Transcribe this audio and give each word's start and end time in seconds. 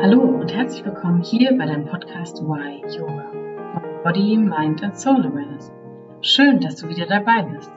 Hallo 0.00 0.20
und 0.20 0.54
herzlich 0.54 0.84
willkommen 0.84 1.24
hier 1.24 1.58
bei 1.58 1.66
deinem 1.66 1.84
Podcast 1.84 2.40
Why 2.40 2.82
Yoga 2.96 3.32
von 3.72 3.82
Body, 4.04 4.36
Mind 4.36 4.80
and 4.84 4.96
Soul 4.96 5.26
Awareness. 5.26 5.72
Schön, 6.20 6.60
dass 6.60 6.76
du 6.76 6.88
wieder 6.88 7.06
dabei 7.06 7.42
bist. 7.42 7.72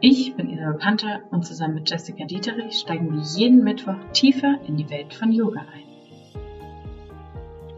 Ich 0.00 0.36
bin 0.36 0.48
Isabel 0.48 0.78
Panther 0.78 1.22
und 1.32 1.44
zusammen 1.44 1.74
mit 1.74 1.90
Jessica 1.90 2.24
Dieterich 2.24 2.78
steigen 2.78 3.12
wir 3.12 3.20
jeden 3.36 3.64
Mittwoch 3.64 3.96
tiefer 4.12 4.60
in 4.68 4.76
die 4.76 4.88
Welt 4.90 5.12
von 5.12 5.32
Yoga 5.32 5.62
ein. 5.62 6.40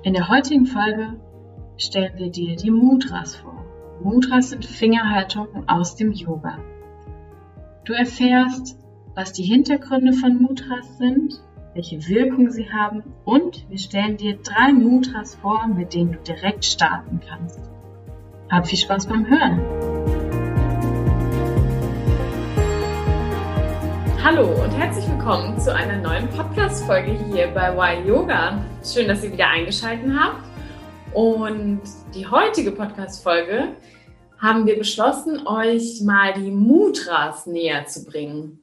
In 0.02 0.12
der 0.12 0.28
heutigen 0.28 0.66
Folge 0.66 1.18
stellen 1.78 2.12
wir 2.16 2.30
dir 2.30 2.56
die 2.56 2.70
Mudras 2.70 3.36
vor. 3.36 3.64
Mudras 4.02 4.50
sind 4.50 4.66
Fingerhaltungen 4.66 5.66
aus 5.66 5.96
dem 5.96 6.12
Yoga. 6.12 6.58
Du 7.86 7.94
erfährst, 7.94 8.78
was 9.14 9.32
die 9.32 9.44
Hintergründe 9.44 10.12
von 10.12 10.42
Mudras 10.42 10.98
sind, 10.98 11.42
welche 11.74 12.06
Wirkung 12.06 12.50
sie 12.50 12.70
haben 12.70 13.02
und 13.24 13.66
wir 13.70 13.78
stellen 13.78 14.18
dir 14.18 14.36
drei 14.36 14.72
Mudras 14.72 15.36
vor, 15.36 15.66
mit 15.68 15.94
denen 15.94 16.12
du 16.12 16.18
direkt 16.18 16.64
starten 16.64 17.20
kannst. 17.26 17.60
Hab 18.50 18.66
viel 18.66 18.78
Spaß 18.78 19.06
beim 19.06 19.26
Hören! 19.26 19.60
Hallo 24.22 24.46
und 24.62 24.70
herzlich 24.70 25.08
willkommen 25.08 25.58
zu 25.58 25.74
einer 25.74 25.96
neuen 25.96 26.28
Podcast-Folge 26.28 27.18
hier 27.32 27.48
bei 27.48 27.74
Why 27.74 28.06
Yoga. 28.06 28.62
Schön, 28.84 29.08
dass 29.08 29.24
ihr 29.24 29.32
wieder 29.32 29.48
eingeschaltet 29.48 30.12
habt. 30.14 30.44
Und 31.14 31.80
die 32.14 32.26
heutige 32.26 32.72
Podcast-Folge 32.72 33.68
haben 34.38 34.66
wir 34.66 34.78
beschlossen, 34.78 35.46
euch 35.46 36.02
mal 36.02 36.34
die 36.34 36.50
Mudras 36.50 37.46
näher 37.46 37.86
zu 37.86 38.04
bringen. 38.04 38.61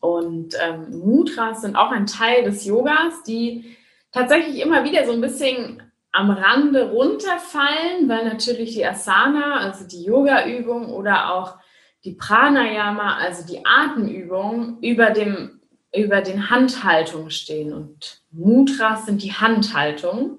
Und 0.00 0.54
ähm, 0.60 0.98
Mudras 0.98 1.62
sind 1.62 1.76
auch 1.76 1.90
ein 1.90 2.06
Teil 2.06 2.44
des 2.44 2.64
Yogas, 2.64 3.22
die 3.26 3.76
tatsächlich 4.12 4.62
immer 4.62 4.84
wieder 4.84 5.06
so 5.06 5.12
ein 5.12 5.20
bisschen 5.20 5.82
am 6.12 6.30
Rande 6.30 6.90
runterfallen, 6.90 8.08
weil 8.08 8.24
natürlich 8.24 8.74
die 8.74 8.86
Asana, 8.86 9.56
also 9.58 9.84
die 9.86 10.04
Yoga-Übung 10.04 10.92
oder 10.92 11.34
auch 11.34 11.56
die 12.04 12.12
Pranayama, 12.12 13.16
also 13.16 13.44
die 13.46 13.64
Atemübung, 13.64 14.78
über, 14.80 15.10
dem, 15.10 15.60
über 15.92 16.20
den 16.20 16.50
Handhaltungen 16.50 17.30
stehen. 17.30 17.72
Und 17.72 18.22
Mudras 18.30 19.06
sind 19.06 19.22
die 19.22 19.32
Handhaltung. 19.32 20.38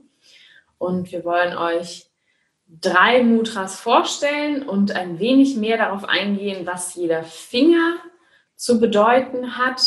Und 0.78 1.12
wir 1.12 1.26
wollen 1.26 1.58
euch 1.58 2.06
drei 2.68 3.24
Mudras 3.24 3.80
vorstellen 3.80 4.64
und 4.64 4.94
ein 4.94 5.20
wenig 5.20 5.56
mehr 5.58 5.78
darauf 5.78 6.06
eingehen, 6.06 6.66
was 6.66 6.96
jeder 6.96 7.24
Finger 7.24 7.96
zu 8.56 8.80
bedeuten 8.80 9.58
hat 9.58 9.82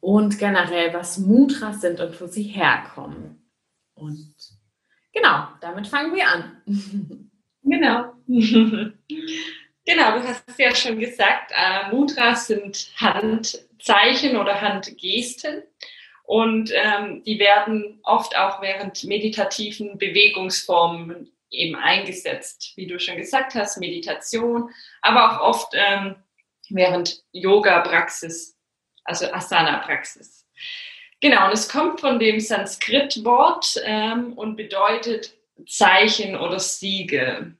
und 0.00 0.38
generell, 0.38 0.94
was 0.94 1.18
Mudras 1.18 1.80
sind 1.80 2.00
und 2.00 2.20
wo 2.20 2.26
sie 2.26 2.44
herkommen. 2.44 3.50
Und 3.94 4.34
genau, 5.12 5.48
damit 5.60 5.86
fangen 5.88 6.14
wir 6.14 6.28
an. 6.28 6.62
Genau. 7.68 8.12
genau, 8.28 8.92
du 10.18 10.22
hast 10.22 10.44
es 10.46 10.56
ja 10.56 10.72
schon 10.72 11.00
gesagt, 11.00 11.50
äh, 11.52 11.90
Mudras 11.90 12.46
sind 12.46 12.92
Handzeichen 12.96 14.36
oder 14.36 14.60
Handgesten. 14.60 15.64
Und 16.22 16.70
ähm, 16.72 17.22
die 17.24 17.38
werden 17.38 17.98
oft 18.02 18.36
auch 18.36 18.62
während 18.62 19.02
meditativen 19.04 19.98
Bewegungsformen 19.98 21.32
eben 21.50 21.76
eingesetzt, 21.76 22.72
wie 22.76 22.86
du 22.86 22.98
schon 22.98 23.16
gesagt 23.16 23.54
hast, 23.54 23.78
Meditation, 23.78 24.70
aber 25.02 25.40
auch 25.40 25.40
oft 25.40 25.74
ähm, 25.74 26.16
während 26.70 27.22
Yoga-Praxis, 27.32 28.56
also 29.04 29.26
Asana-Praxis. 29.32 30.46
Genau, 31.20 31.46
und 31.46 31.52
es 31.52 31.68
kommt 31.68 32.00
von 32.00 32.18
dem 32.18 32.40
Sanskrit-Wort 32.40 33.80
ähm, 33.84 34.34
und 34.34 34.56
bedeutet 34.56 35.32
Zeichen 35.66 36.36
oder 36.36 36.58
Siegel. 36.58 37.56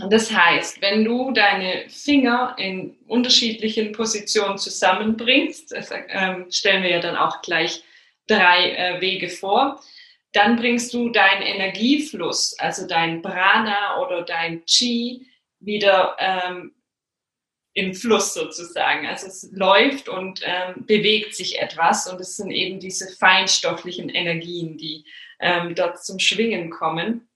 Und 0.00 0.12
das 0.12 0.32
heißt, 0.32 0.80
wenn 0.80 1.04
du 1.04 1.32
deine 1.32 1.88
Finger 1.88 2.54
in 2.58 2.96
unterschiedlichen 3.06 3.92
Positionen 3.92 4.56
zusammenbringst, 4.56 5.72
das 5.72 5.90
ähm, 6.08 6.46
stellen 6.50 6.82
wir 6.82 6.90
ja 6.90 7.00
dann 7.00 7.16
auch 7.16 7.42
gleich 7.42 7.82
drei 8.28 8.70
äh, 8.70 9.00
Wege 9.00 9.28
vor, 9.28 9.80
dann 10.32 10.56
bringst 10.56 10.94
du 10.94 11.08
deinen 11.08 11.42
Energiefluss, 11.42 12.56
also 12.58 12.86
dein 12.86 13.20
Prana 13.20 14.00
oder 14.00 14.22
dein 14.22 14.64
Chi, 14.64 15.26
wieder 15.58 16.16
ähm, 16.18 16.72
im 17.74 17.94
Fluss 17.94 18.34
sozusagen. 18.34 19.06
Also 19.06 19.26
es 19.26 19.48
läuft 19.52 20.08
und 20.08 20.40
ähm, 20.44 20.86
bewegt 20.86 21.34
sich 21.34 21.60
etwas 21.60 22.10
und 22.10 22.20
es 22.20 22.36
sind 22.36 22.50
eben 22.50 22.80
diese 22.80 23.08
feinstofflichen 23.16 24.08
Energien, 24.08 24.76
die 24.76 25.04
ähm, 25.38 25.74
dort 25.74 26.04
zum 26.04 26.18
Schwingen 26.18 26.70
kommen. 26.70 27.28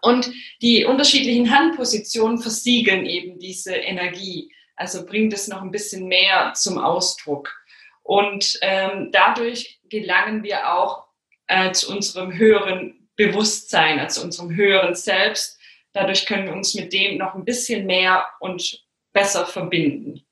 Und 0.00 0.32
die 0.60 0.84
unterschiedlichen 0.84 1.50
Handpositionen 1.50 2.38
versiegeln 2.38 3.06
eben 3.06 3.38
diese 3.38 3.74
Energie, 3.74 4.52
also 4.74 5.06
bringt 5.06 5.32
es 5.32 5.48
noch 5.48 5.62
ein 5.62 5.70
bisschen 5.70 6.08
mehr 6.08 6.54
zum 6.54 6.78
Ausdruck. 6.78 7.52
Und 8.02 8.58
ähm, 8.62 9.10
dadurch 9.12 9.80
gelangen 9.88 10.42
wir 10.42 10.72
auch 10.72 11.06
äh, 11.46 11.70
zu 11.72 11.92
unserem 11.92 12.36
höheren 12.36 13.08
Bewusstsein, 13.16 14.00
also 14.00 14.22
unserem 14.22 14.54
höheren 14.54 14.94
Selbst. 14.94 15.60
Dadurch 15.92 16.26
können 16.26 16.46
wir 16.46 16.54
uns 16.54 16.74
mit 16.74 16.92
dem 16.92 17.18
noch 17.18 17.34
ein 17.34 17.44
bisschen 17.44 17.86
mehr 17.86 18.26
und 18.40 18.82
besser 19.12 19.46
verbinden. 19.46 20.24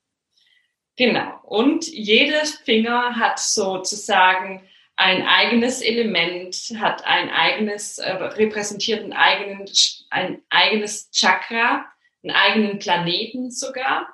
Genau. 0.96 1.40
Und 1.44 1.86
jeder 1.88 2.44
Finger 2.44 3.16
hat 3.16 3.38
sozusagen 3.38 4.62
ein 4.96 5.26
eigenes 5.26 5.80
Element, 5.80 6.54
hat 6.78 7.06
ein 7.06 7.30
eigenes, 7.30 7.98
äh, 7.98 8.12
repräsentiert 8.12 9.02
einen 9.02 9.14
eigenen, 9.14 9.70
ein 10.10 10.42
eigenes 10.50 11.10
Chakra, 11.10 11.86
einen 12.22 12.36
eigenen 12.36 12.78
Planeten 12.78 13.50
sogar 13.50 14.08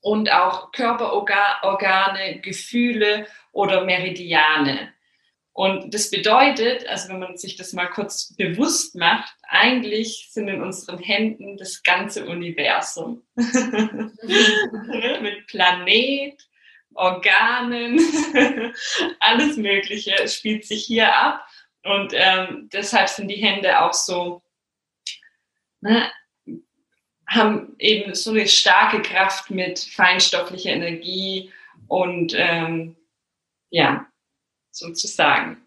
und 0.00 0.30
auch 0.30 0.72
Körperorgane, 0.72 2.40
Gefühle 2.40 3.26
oder 3.52 3.84
Meridiane. 3.84 4.93
Und 5.54 5.94
das 5.94 6.10
bedeutet, 6.10 6.86
also 6.88 7.08
wenn 7.10 7.20
man 7.20 7.36
sich 7.36 7.54
das 7.54 7.72
mal 7.72 7.86
kurz 7.86 8.34
bewusst 8.34 8.96
macht, 8.96 9.32
eigentlich 9.44 10.26
sind 10.30 10.48
in 10.48 10.60
unseren 10.60 10.98
Händen 10.98 11.56
das 11.56 11.84
ganze 11.84 12.26
Universum. 12.26 13.22
Mit 13.36 14.16
Planet, 15.46 16.42
Organen, 16.92 18.00
alles 19.20 19.56
Mögliche 19.56 20.26
spielt 20.26 20.64
sich 20.64 20.86
hier 20.86 21.14
ab. 21.14 21.46
Und 21.84 22.12
ähm, 22.16 22.68
deshalb 22.72 23.08
sind 23.08 23.28
die 23.28 23.36
Hände 23.36 23.80
auch 23.80 23.92
so, 23.92 24.42
ne, 25.82 26.10
haben 27.28 27.76
eben 27.78 28.12
so 28.16 28.30
eine 28.30 28.48
starke 28.48 29.02
Kraft 29.02 29.52
mit 29.52 29.78
feinstofflicher 29.78 30.70
Energie 30.70 31.52
und 31.86 32.34
ähm, 32.36 32.96
ja, 33.70 34.08
sozusagen. 34.74 35.62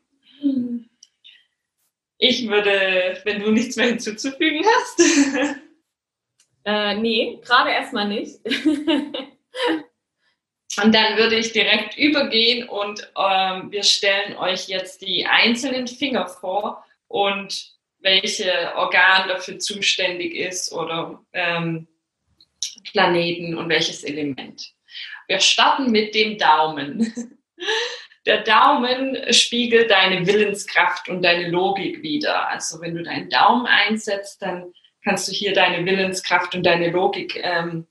Ich 2.18 2.48
würde, 2.48 3.20
wenn 3.24 3.42
du 3.42 3.52
nichts 3.52 3.76
mehr 3.76 3.88
hinzuzufügen 3.88 4.66
hast. 4.66 5.00
äh, 6.66 6.96
nee, 6.96 7.40
gerade 7.44 7.72
erstmal 7.72 8.08
nicht. 8.08 8.40
und 8.46 9.36
dann 10.96 11.18
würde 11.18 11.38
ich 11.38 11.52
direkt 11.52 11.98
übergehen 11.98 12.68
und 12.68 13.12
ähm, 13.18 13.72
wir 13.72 13.84
stellen 13.84 14.36
euch 14.38 14.68
jetzt 14.68 15.02
die 15.02 15.26
einzelnen 15.26 15.88
Finger 15.88 16.28
vor 16.28 16.84
und 17.08 17.76
welche 18.00 18.74
Organ 18.76 19.28
dafür 19.28 19.60
zuständig 19.60 20.36
ist 20.36 20.72
oder 20.72 21.24
ähm, 21.34 21.88
Planeten 22.92 23.58
und 23.58 23.70
welches 23.70 24.04
Element. 24.04 24.74
Wir 25.28 25.40
starten 25.40 25.92
mit 25.92 26.16
dem 26.16 26.38
Daumen. 26.38 27.14
Der 28.28 28.42
Daumen 28.42 29.18
spiegelt 29.34 29.90
deine 29.90 30.28
Willenskraft 30.28 31.08
und 31.08 31.24
deine 31.24 31.48
Logik 31.48 32.04
wieder. 32.04 32.50
Also 32.50 32.82
wenn 32.82 32.94
du 32.94 33.02
deinen 33.02 33.30
Daumen 33.30 33.66
einsetzt, 33.66 34.42
dann 34.42 34.74
kannst 35.02 35.30
du 35.30 35.32
hier 35.32 35.54
deine 35.54 35.86
Willenskraft 35.86 36.54
und 36.54 36.66
deine 36.66 36.90
Logik, 36.90 37.40
ähm, 37.42 37.88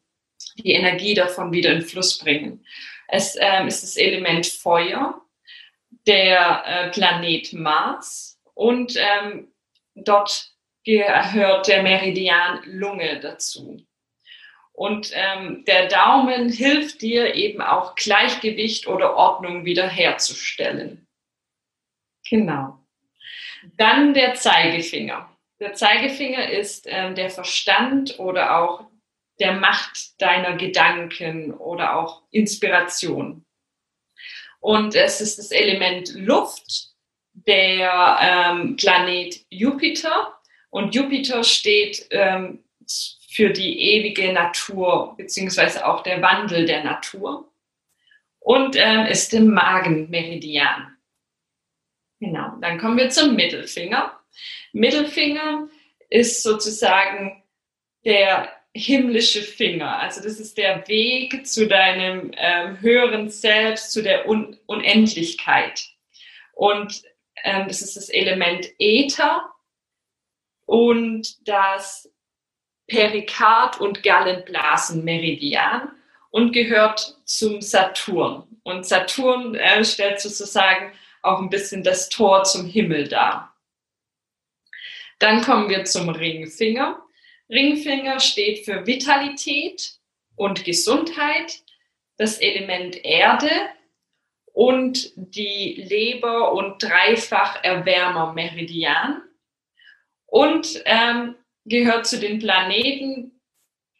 die 0.58 0.72
Energie 0.72 1.14
davon 1.14 1.52
wieder 1.52 1.72
in 1.72 1.80
Fluss 1.80 2.18
bringen. 2.18 2.66
Es 3.08 3.34
ähm, 3.40 3.66
ist 3.66 3.82
das 3.82 3.96
Element 3.96 4.46
Feuer, 4.46 5.22
der 6.06 6.64
äh, 6.66 6.90
Planet 6.90 7.54
Mars 7.54 8.38
und 8.52 8.94
ähm, 8.98 9.48
dort 9.94 10.50
gehört 10.84 11.66
der 11.66 11.82
Meridian 11.82 12.60
Lunge 12.66 13.20
dazu. 13.20 13.82
Und 14.76 15.10
ähm, 15.14 15.64
der 15.64 15.88
Daumen 15.88 16.50
hilft 16.50 17.00
dir 17.00 17.34
eben 17.34 17.62
auch 17.62 17.94
Gleichgewicht 17.94 18.86
oder 18.86 19.16
Ordnung 19.16 19.64
wiederherzustellen. 19.64 21.06
Genau. 22.28 22.78
Dann 23.78 24.12
der 24.12 24.34
Zeigefinger. 24.34 25.34
Der 25.60 25.72
Zeigefinger 25.72 26.50
ist 26.50 26.86
ähm, 26.90 27.14
der 27.14 27.30
Verstand 27.30 28.18
oder 28.18 28.58
auch 28.58 28.84
der 29.40 29.54
Macht 29.54 30.20
deiner 30.20 30.56
Gedanken 30.58 31.54
oder 31.54 31.96
auch 31.96 32.24
Inspiration. 32.30 33.46
Und 34.60 34.94
es 34.94 35.22
ist 35.22 35.38
das 35.38 35.52
Element 35.52 36.12
Luft, 36.16 36.90
der 37.32 38.18
ähm, 38.20 38.76
Planet 38.76 39.40
Jupiter 39.48 40.38
und 40.68 40.94
Jupiter 40.94 41.44
steht 41.44 42.08
ähm, 42.10 42.62
für 43.36 43.50
die 43.50 43.78
ewige 43.78 44.32
Natur 44.32 45.14
beziehungsweise 45.18 45.86
auch 45.86 46.02
der 46.02 46.22
Wandel 46.22 46.64
der 46.64 46.82
Natur 46.82 47.52
und 48.38 48.76
ähm, 48.76 49.04
ist 49.04 49.34
im 49.34 49.52
Magenmeridian. 49.52 50.96
Genau, 52.18 52.56
dann 52.62 52.78
kommen 52.78 52.96
wir 52.96 53.10
zum 53.10 53.36
Mittelfinger. 53.36 54.18
Mittelfinger 54.72 55.68
ist 56.08 56.42
sozusagen 56.42 57.42
der 58.06 58.50
himmlische 58.74 59.42
Finger. 59.42 59.98
Also 59.98 60.22
das 60.22 60.40
ist 60.40 60.56
der 60.56 60.88
Weg 60.88 61.46
zu 61.46 61.68
deinem 61.68 62.30
ähm, 62.38 62.80
höheren 62.80 63.28
Selbst, 63.28 63.92
zu 63.92 64.02
der 64.02 64.26
Un 64.26 64.58
Unendlichkeit. 64.64 65.90
Und 66.54 67.02
ähm, 67.44 67.68
das 67.68 67.82
ist 67.82 67.98
das 67.98 68.08
Element 68.08 68.66
Äther 68.78 69.46
und 70.64 71.46
das 71.46 72.10
Perikard- 72.88 73.80
und 73.80 74.02
Gallenblasenmeridian 74.02 75.92
und 76.30 76.52
gehört 76.52 77.18
zum 77.24 77.60
Saturn. 77.60 78.44
Und 78.62 78.86
Saturn 78.86 79.54
äh, 79.54 79.84
stellt 79.84 80.20
sozusagen 80.20 80.92
auch 81.22 81.40
ein 81.40 81.50
bisschen 81.50 81.82
das 81.82 82.08
Tor 82.08 82.44
zum 82.44 82.66
Himmel 82.66 83.08
dar. 83.08 83.54
Dann 85.18 85.42
kommen 85.42 85.68
wir 85.68 85.84
zum 85.84 86.08
Ringfinger. 86.08 87.02
Ringfinger 87.48 88.20
steht 88.20 88.64
für 88.64 88.86
Vitalität 88.86 89.94
und 90.36 90.64
Gesundheit, 90.64 91.62
das 92.18 92.38
Element 92.38 93.04
Erde 93.04 93.50
und 94.52 95.12
die 95.16 95.84
Leber- 95.88 96.52
und 96.52 96.80
Dreifach-Erwärmer-Meridian 96.82 99.22
und 100.26 100.82
ähm, 100.86 101.34
gehört 101.66 102.06
zu 102.06 102.18
den 102.18 102.38
Planeten 102.38 103.40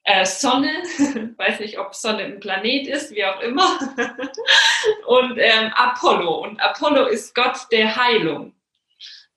äh, 0.04 0.24
Sonne, 0.24 0.68
weiß 1.36 1.60
nicht, 1.60 1.78
ob 1.78 1.94
Sonne 1.94 2.24
ein 2.24 2.40
Planet 2.40 2.86
ist, 2.86 3.12
wie 3.12 3.24
auch 3.24 3.40
immer, 3.40 3.78
und 5.06 5.36
ähm, 5.38 5.72
Apollo. 5.74 6.42
Und 6.44 6.60
Apollo 6.60 7.06
ist 7.06 7.34
Gott 7.34 7.58
der 7.72 7.96
Heilung. 7.96 8.54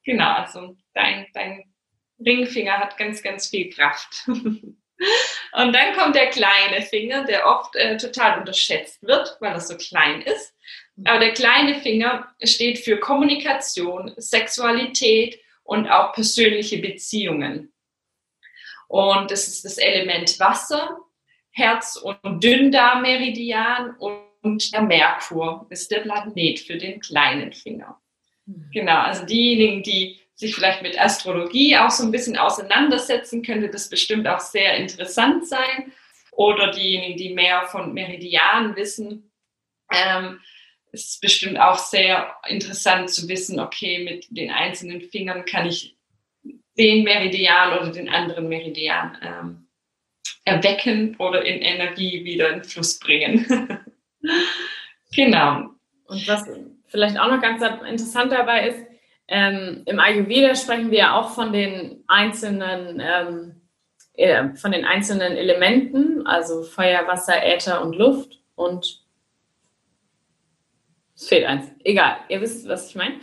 Genau, 0.03 0.31
also 0.31 0.77
dein, 0.93 1.27
dein 1.33 1.73
Ringfinger 2.23 2.77
hat 2.77 2.97
ganz, 2.97 3.21
ganz 3.21 3.47
viel 3.49 3.69
Kraft. 3.69 4.27
Und 4.27 5.73
dann 5.73 5.95
kommt 5.95 6.15
der 6.15 6.27
kleine 6.27 6.81
Finger, 6.81 7.23
der 7.23 7.47
oft 7.47 7.73
äh, 7.77 7.95
total 7.95 8.39
unterschätzt 8.39 9.01
wird, 9.01 9.37
weil 9.39 9.53
er 9.53 9.61
so 9.61 9.77
klein 9.77 10.21
ist. 10.21 10.53
Aber 11.05 11.19
der 11.19 11.33
kleine 11.33 11.79
Finger 11.79 12.27
steht 12.43 12.79
für 12.79 12.99
Kommunikation, 12.99 14.13
Sexualität 14.17 15.39
und 15.63 15.87
auch 15.87 16.11
persönliche 16.11 16.79
Beziehungen. 16.79 17.71
Und 18.89 19.30
das 19.30 19.47
ist 19.47 19.63
das 19.63 19.77
Element 19.77 20.39
Wasser, 20.39 20.97
Herz- 21.51 21.95
und 21.95 22.44
Dünndarmmeridian 22.44 23.95
und 24.00 24.74
der 24.74 24.81
Merkur 24.81 25.68
ist 25.69 25.91
der 25.91 26.00
Planet 26.00 26.59
für 26.59 26.77
den 26.77 27.00
kleinen 27.00 27.53
Finger. 27.53 28.01
Mhm. 28.47 28.69
Genau, 28.74 29.00
also 29.01 29.25
diejenigen, 29.25 29.83
die 29.83 30.19
sich 30.33 30.56
vielleicht 30.56 30.81
mit 30.81 31.00
Astrologie 31.00 31.77
auch 31.77 31.91
so 31.91 32.03
ein 32.03 32.12
bisschen 32.12 32.36
auseinandersetzen, 32.38 33.44
könnte 33.44 33.69
das 33.69 33.89
bestimmt 33.89 34.27
auch 34.27 34.39
sehr 34.39 34.75
interessant 34.77 35.47
sein. 35.47 35.91
Oder 36.31 36.71
diejenigen, 36.71 37.18
die 37.18 37.33
mehr 37.33 37.68
von 37.68 37.94
Meridianen 37.94 38.75
wissen, 38.75 39.31
ähm, 39.94 40.39
ist 40.91 41.21
bestimmt 41.21 41.59
auch 41.59 41.77
sehr 41.77 42.33
interessant 42.47 43.12
zu 43.12 43.27
wissen, 43.27 43.59
okay, 43.59 44.03
mit 44.03 44.25
den 44.36 44.50
einzelnen 44.50 45.01
Fingern 45.01 45.45
kann 45.45 45.68
ich 45.68 45.99
den 46.79 47.03
Meridian 47.03 47.77
oder 47.77 47.91
den 47.91 48.09
anderen 48.09 48.49
Meridian 48.49 49.17
ähm, 49.21 49.67
erwecken 50.45 51.15
oder 51.19 51.45
in 51.45 51.61
Energie 51.61 52.23
wieder 52.23 52.49
in 52.51 52.63
Fluss 52.63 52.97
bringen. 52.97 53.45
genau. 55.13 55.69
Und 56.05 56.27
was 56.27 56.49
vielleicht 56.87 57.19
auch 57.19 57.27
noch 57.27 57.41
ganz 57.41 57.61
interessant 57.61 58.31
dabei 58.31 58.69
ist, 58.69 58.89
ähm, 59.31 59.83
Im 59.85 59.99
Ayurveda 59.99 60.55
sprechen 60.55 60.89
wir 60.89 60.97
ja 60.97 61.19
auch 61.19 61.29
von 61.29 61.53
den 61.53 62.03
einzelnen, 62.07 62.99
ähm, 62.99 63.61
äh, 64.13 64.55
von 64.55 64.71
den 64.71 64.85
einzelnen 64.85 65.37
Elementen, 65.37 66.25
also 66.25 66.63
Feuer, 66.63 67.07
Wasser, 67.07 67.43
Äther 67.45 67.83
und 67.83 67.95
Luft. 67.95 68.41
Und 68.55 69.05
es 71.15 71.27
fehlt 71.27 71.45
eins. 71.45 71.71
Egal, 71.83 72.17
ihr 72.27 72.41
wisst, 72.41 72.67
was 72.67 72.89
ich 72.89 72.95
meine. 72.95 73.19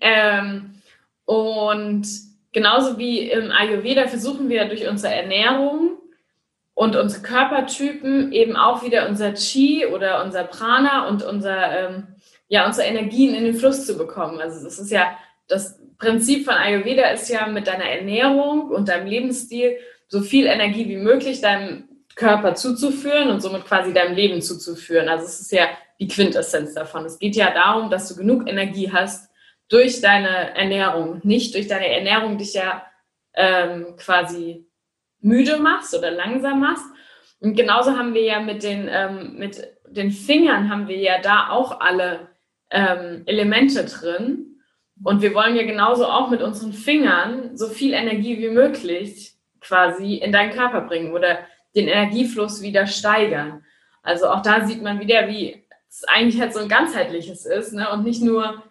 Ähm, 0.00 0.80
und 1.26 2.06
genauso 2.54 2.96
wie 2.96 3.28
im 3.30 3.50
Ayurveda 3.50 4.06
versuchen 4.06 4.48
wir 4.48 4.64
durch 4.64 4.88
unsere 4.88 5.12
Ernährung 5.12 5.98
und 6.72 6.96
unsere 6.96 7.22
Körpertypen 7.22 8.32
eben 8.32 8.56
auch 8.56 8.82
wieder 8.82 9.08
unser 9.08 9.34
Chi 9.34 9.86
oder 9.86 10.24
unser 10.24 10.44
Prana 10.44 11.06
und 11.08 11.22
unser, 11.22 11.78
ähm, 11.78 12.06
ja, 12.48 12.64
unsere 12.66 12.86
Energien 12.86 13.34
in 13.34 13.44
den 13.44 13.54
Fluss 13.54 13.84
zu 13.84 13.98
bekommen. 13.98 14.40
Also 14.40 14.66
es 14.66 14.78
ist 14.78 14.90
ja 14.90 15.16
das 15.46 15.78
Prinzip 15.98 16.44
von 16.44 16.54
Ayurveda 16.54 17.08
ist 17.10 17.28
ja 17.28 17.46
mit 17.46 17.66
deiner 17.66 17.84
Ernährung 17.84 18.70
und 18.70 18.88
deinem 18.88 19.06
Lebensstil 19.06 19.76
so 20.08 20.20
viel 20.20 20.46
Energie 20.46 20.88
wie 20.88 20.96
möglich 20.96 21.40
deinem 21.40 21.88
Körper 22.14 22.54
zuzuführen 22.54 23.30
und 23.30 23.40
somit 23.40 23.64
quasi 23.64 23.92
deinem 23.92 24.14
Leben 24.14 24.40
zuzuführen. 24.40 25.08
Also 25.08 25.24
es 25.26 25.40
ist 25.40 25.52
ja 25.52 25.68
die 25.98 26.08
Quintessenz 26.08 26.74
davon. 26.74 27.04
Es 27.04 27.18
geht 27.18 27.36
ja 27.36 27.52
darum, 27.52 27.90
dass 27.90 28.08
du 28.08 28.16
genug 28.16 28.48
Energie 28.48 28.90
hast 28.92 29.30
durch 29.68 30.00
deine 30.00 30.54
Ernährung, 30.56 31.20
nicht 31.24 31.54
durch 31.54 31.68
deine 31.68 31.88
Ernährung 31.88 32.38
dich 32.38 32.54
ja 32.54 32.84
ähm, 33.34 33.96
quasi 33.96 34.66
müde 35.20 35.58
machst 35.58 35.96
oder 35.96 36.10
langsam 36.10 36.60
machst. 36.60 36.84
Und 37.40 37.56
genauso 37.56 37.96
haben 37.96 38.14
wir 38.14 38.22
ja 38.22 38.40
mit 38.40 38.62
den, 38.62 38.88
ähm, 38.90 39.36
mit 39.36 39.66
den 39.88 40.10
Fingern 40.10 40.70
haben 40.70 40.88
wir 40.88 40.98
ja 40.98 41.20
da 41.20 41.48
auch 41.50 41.80
alle 41.80 42.28
ähm, 42.70 43.22
Elemente 43.26 43.84
drin. 43.84 44.60
Und 45.02 45.22
wir 45.22 45.34
wollen 45.34 45.56
ja 45.56 45.64
genauso 45.64 46.06
auch 46.06 46.30
mit 46.30 46.42
unseren 46.42 46.72
Fingern 46.72 47.56
so 47.56 47.68
viel 47.68 47.92
Energie 47.94 48.38
wie 48.38 48.50
möglich 48.50 49.34
quasi 49.60 50.16
in 50.16 50.32
deinen 50.32 50.52
Körper 50.52 50.82
bringen 50.82 51.12
oder 51.12 51.38
den 51.74 51.88
Energiefluss 51.88 52.62
wieder 52.62 52.86
steigern. 52.86 53.64
Also 54.02 54.28
auch 54.28 54.42
da 54.42 54.66
sieht 54.66 54.82
man 54.82 55.00
wieder, 55.00 55.28
wie 55.28 55.66
es 55.88 56.04
eigentlich 56.04 56.40
halt 56.40 56.52
so 56.52 56.60
ein 56.60 56.68
ganzheitliches 56.68 57.46
ist 57.46 57.72
ne? 57.72 57.90
und 57.90 58.04
nicht 58.04 58.22
nur 58.22 58.62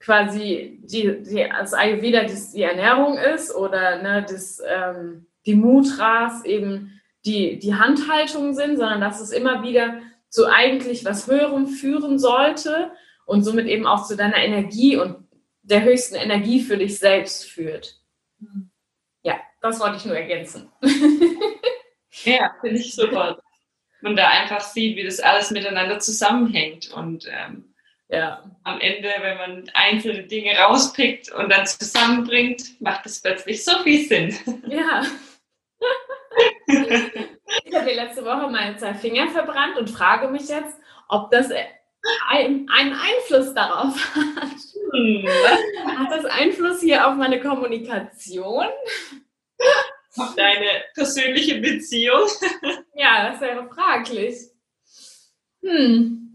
quasi 0.00 0.80
die, 0.82 1.22
die, 1.22 1.48
das 1.48 1.74
Ayurveda 1.74 2.22
das 2.22 2.52
die 2.52 2.62
Ernährung 2.62 3.18
ist 3.18 3.54
oder 3.54 4.02
ne, 4.02 4.26
das, 4.28 4.60
ähm, 4.66 5.26
die 5.46 5.54
Mudras 5.54 6.44
eben 6.44 7.00
die, 7.24 7.58
die 7.58 7.74
Handhaltung 7.74 8.54
sind, 8.54 8.78
sondern 8.78 9.00
dass 9.00 9.20
es 9.20 9.30
immer 9.30 9.62
wieder 9.62 10.00
zu 10.30 10.46
eigentlich 10.46 11.04
was 11.04 11.26
Höherem 11.26 11.66
führen 11.66 12.18
sollte 12.18 12.92
und 13.26 13.42
somit 13.42 13.66
eben 13.66 13.86
auch 13.86 14.06
zu 14.06 14.16
deiner 14.16 14.38
Energie 14.38 14.96
und 14.96 15.28
der 15.62 15.82
höchsten 15.82 16.14
Energie 16.14 16.60
für 16.60 16.78
dich 16.78 16.98
selbst 16.98 17.44
führt. 17.44 18.00
Ja, 19.22 19.38
das 19.60 19.80
wollte 19.80 19.96
ich 19.96 20.06
nur 20.06 20.16
ergänzen. 20.16 20.70
ja, 22.24 22.54
finde 22.60 22.80
ich 22.80 22.94
super. 22.94 23.38
Man 24.00 24.16
da 24.16 24.28
einfach 24.28 24.60
sieht, 24.60 24.96
wie 24.96 25.04
das 25.04 25.20
alles 25.20 25.50
miteinander 25.50 25.98
zusammenhängt 25.98 26.90
und 26.90 27.28
ähm, 27.30 27.69
ja. 28.10 28.42
am 28.64 28.80
Ende, 28.80 29.08
wenn 29.20 29.36
man 29.38 29.70
einzelne 29.74 30.24
Dinge 30.24 30.56
rauspickt 30.56 31.32
und 31.32 31.50
dann 31.50 31.66
zusammenbringt, 31.66 32.80
macht 32.80 33.06
es 33.06 33.22
plötzlich 33.22 33.64
so 33.64 33.78
viel 33.82 34.06
Sinn. 34.06 34.36
Ja. 34.66 35.02
ich 36.66 37.74
habe 37.74 37.92
letzte 37.92 38.24
Woche 38.24 38.48
meine 38.50 38.76
zwei 38.76 38.94
Finger 38.94 39.28
verbrannt 39.28 39.76
und 39.78 39.90
frage 39.90 40.28
mich 40.28 40.48
jetzt, 40.48 40.76
ob 41.08 41.30
das 41.30 41.50
einen 42.28 42.68
Einfluss 42.68 43.52
darauf 43.54 43.96
hat. 44.14 44.70
Hm. 44.92 45.28
Hat 45.98 46.10
das 46.10 46.24
Einfluss 46.26 46.80
hier 46.80 47.06
auf 47.06 47.16
meine 47.16 47.40
Kommunikation? 47.40 48.66
Auf 50.16 50.34
deine 50.36 50.84
persönliche 50.94 51.60
Beziehung? 51.60 52.28
Ja, 52.94 53.30
das 53.30 53.40
wäre 53.40 53.68
fraglich. 53.68 54.36
Hm. 55.62 56.34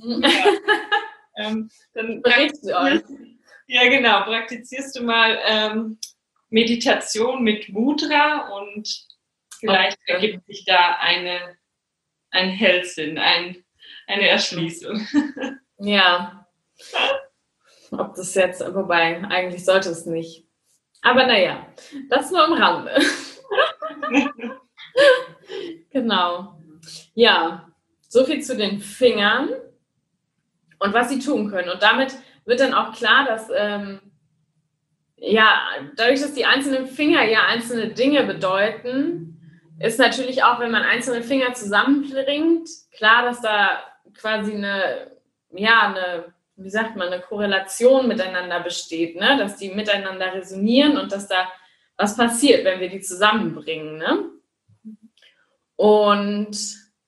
Ja. 0.00 0.28
ähm, 1.36 1.70
dann 1.94 2.22
Ja, 3.66 3.88
genau. 3.88 4.22
Praktizierst 4.22 4.96
du 4.96 5.02
mal 5.02 5.38
ähm, 5.44 5.98
Meditation 6.50 7.42
mit 7.42 7.68
Mudra 7.68 8.48
und 8.56 9.06
vielleicht 9.58 9.98
okay. 10.02 10.12
ergibt 10.12 10.46
sich 10.46 10.64
da 10.64 10.96
eine, 11.00 11.56
ein 12.30 12.50
Hellsinn, 12.50 13.18
ein 13.18 13.64
eine 14.06 14.28
Erschließung. 14.28 15.06
Ja. 15.78 16.48
Ob 17.90 18.14
das 18.14 18.34
jetzt, 18.34 18.62
wobei, 18.62 19.22
eigentlich 19.24 19.62
sollte 19.62 19.90
es 19.90 20.06
nicht. 20.06 20.46
Aber 21.02 21.26
naja, 21.26 21.66
das 22.08 22.30
nur 22.30 22.42
am 22.42 22.54
Rande. 22.54 22.98
genau. 25.90 26.58
Ja, 27.12 27.70
so 28.08 28.24
viel 28.24 28.42
zu 28.42 28.56
den 28.56 28.80
Fingern 28.80 29.50
und 30.78 30.94
was 30.94 31.08
sie 31.08 31.18
tun 31.18 31.50
können. 31.50 31.70
Und 31.70 31.82
damit 31.82 32.14
wird 32.44 32.60
dann 32.60 32.74
auch 32.74 32.94
klar, 32.94 33.24
dass 33.24 33.48
ähm, 33.54 34.00
ja, 35.16 35.60
dadurch, 35.96 36.20
dass 36.20 36.34
die 36.34 36.44
einzelnen 36.44 36.86
Finger 36.86 37.24
ja 37.24 37.46
einzelne 37.46 37.88
Dinge 37.88 38.24
bedeuten, 38.24 39.36
ist 39.78 39.98
natürlich 39.98 40.42
auch, 40.42 40.60
wenn 40.60 40.70
man 40.70 40.82
einzelne 40.82 41.22
Finger 41.22 41.52
zusammenbringt, 41.54 42.68
klar, 42.92 43.24
dass 43.24 43.40
da 43.40 43.82
quasi 44.14 44.54
eine, 44.54 45.10
ja, 45.50 45.88
eine, 45.88 46.32
wie 46.56 46.70
sagt 46.70 46.96
man, 46.96 47.08
eine 47.08 47.20
Korrelation 47.20 48.08
miteinander 48.08 48.60
besteht, 48.60 49.16
ne? 49.16 49.36
dass 49.38 49.56
die 49.56 49.70
miteinander 49.70 50.32
resonieren 50.32 50.96
und 50.96 51.12
dass 51.12 51.28
da 51.28 51.48
was 51.96 52.16
passiert, 52.16 52.64
wenn 52.64 52.80
wir 52.80 52.88
die 52.88 53.00
zusammenbringen. 53.00 53.98
Ne? 53.98 54.30
Und 55.76 56.56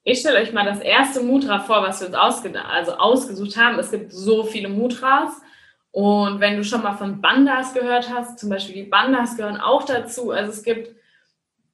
ich 0.09 0.21
stelle 0.21 0.41
euch 0.41 0.55
mal 0.55 0.65
das 0.65 0.81
erste 0.81 1.23
Mudra 1.23 1.61
vor, 1.61 1.83
was 1.83 2.01
wir 2.01 2.07
uns 2.07 2.17
ausge 2.17 2.65
also 2.65 2.93
ausgesucht 2.93 3.59
haben. 3.59 3.79
Es 3.79 3.91
gibt 3.91 4.11
so 4.11 4.43
viele 4.43 4.71
Mudras. 4.71 5.43
Und 5.91 6.41
wenn 6.41 6.57
du 6.57 6.65
schon 6.65 6.83
mal 6.83 6.97
von 6.97 7.21
Bandas 7.21 7.75
gehört 7.75 8.09
hast, 8.09 8.39
zum 8.39 8.49
Beispiel 8.49 8.75
die 8.75 8.91
Bandas 8.91 9.37
gehören 9.37 9.59
auch 9.59 9.85
dazu. 9.85 10.31
Also 10.31 10.53
es 10.53 10.63
gibt, 10.63 10.97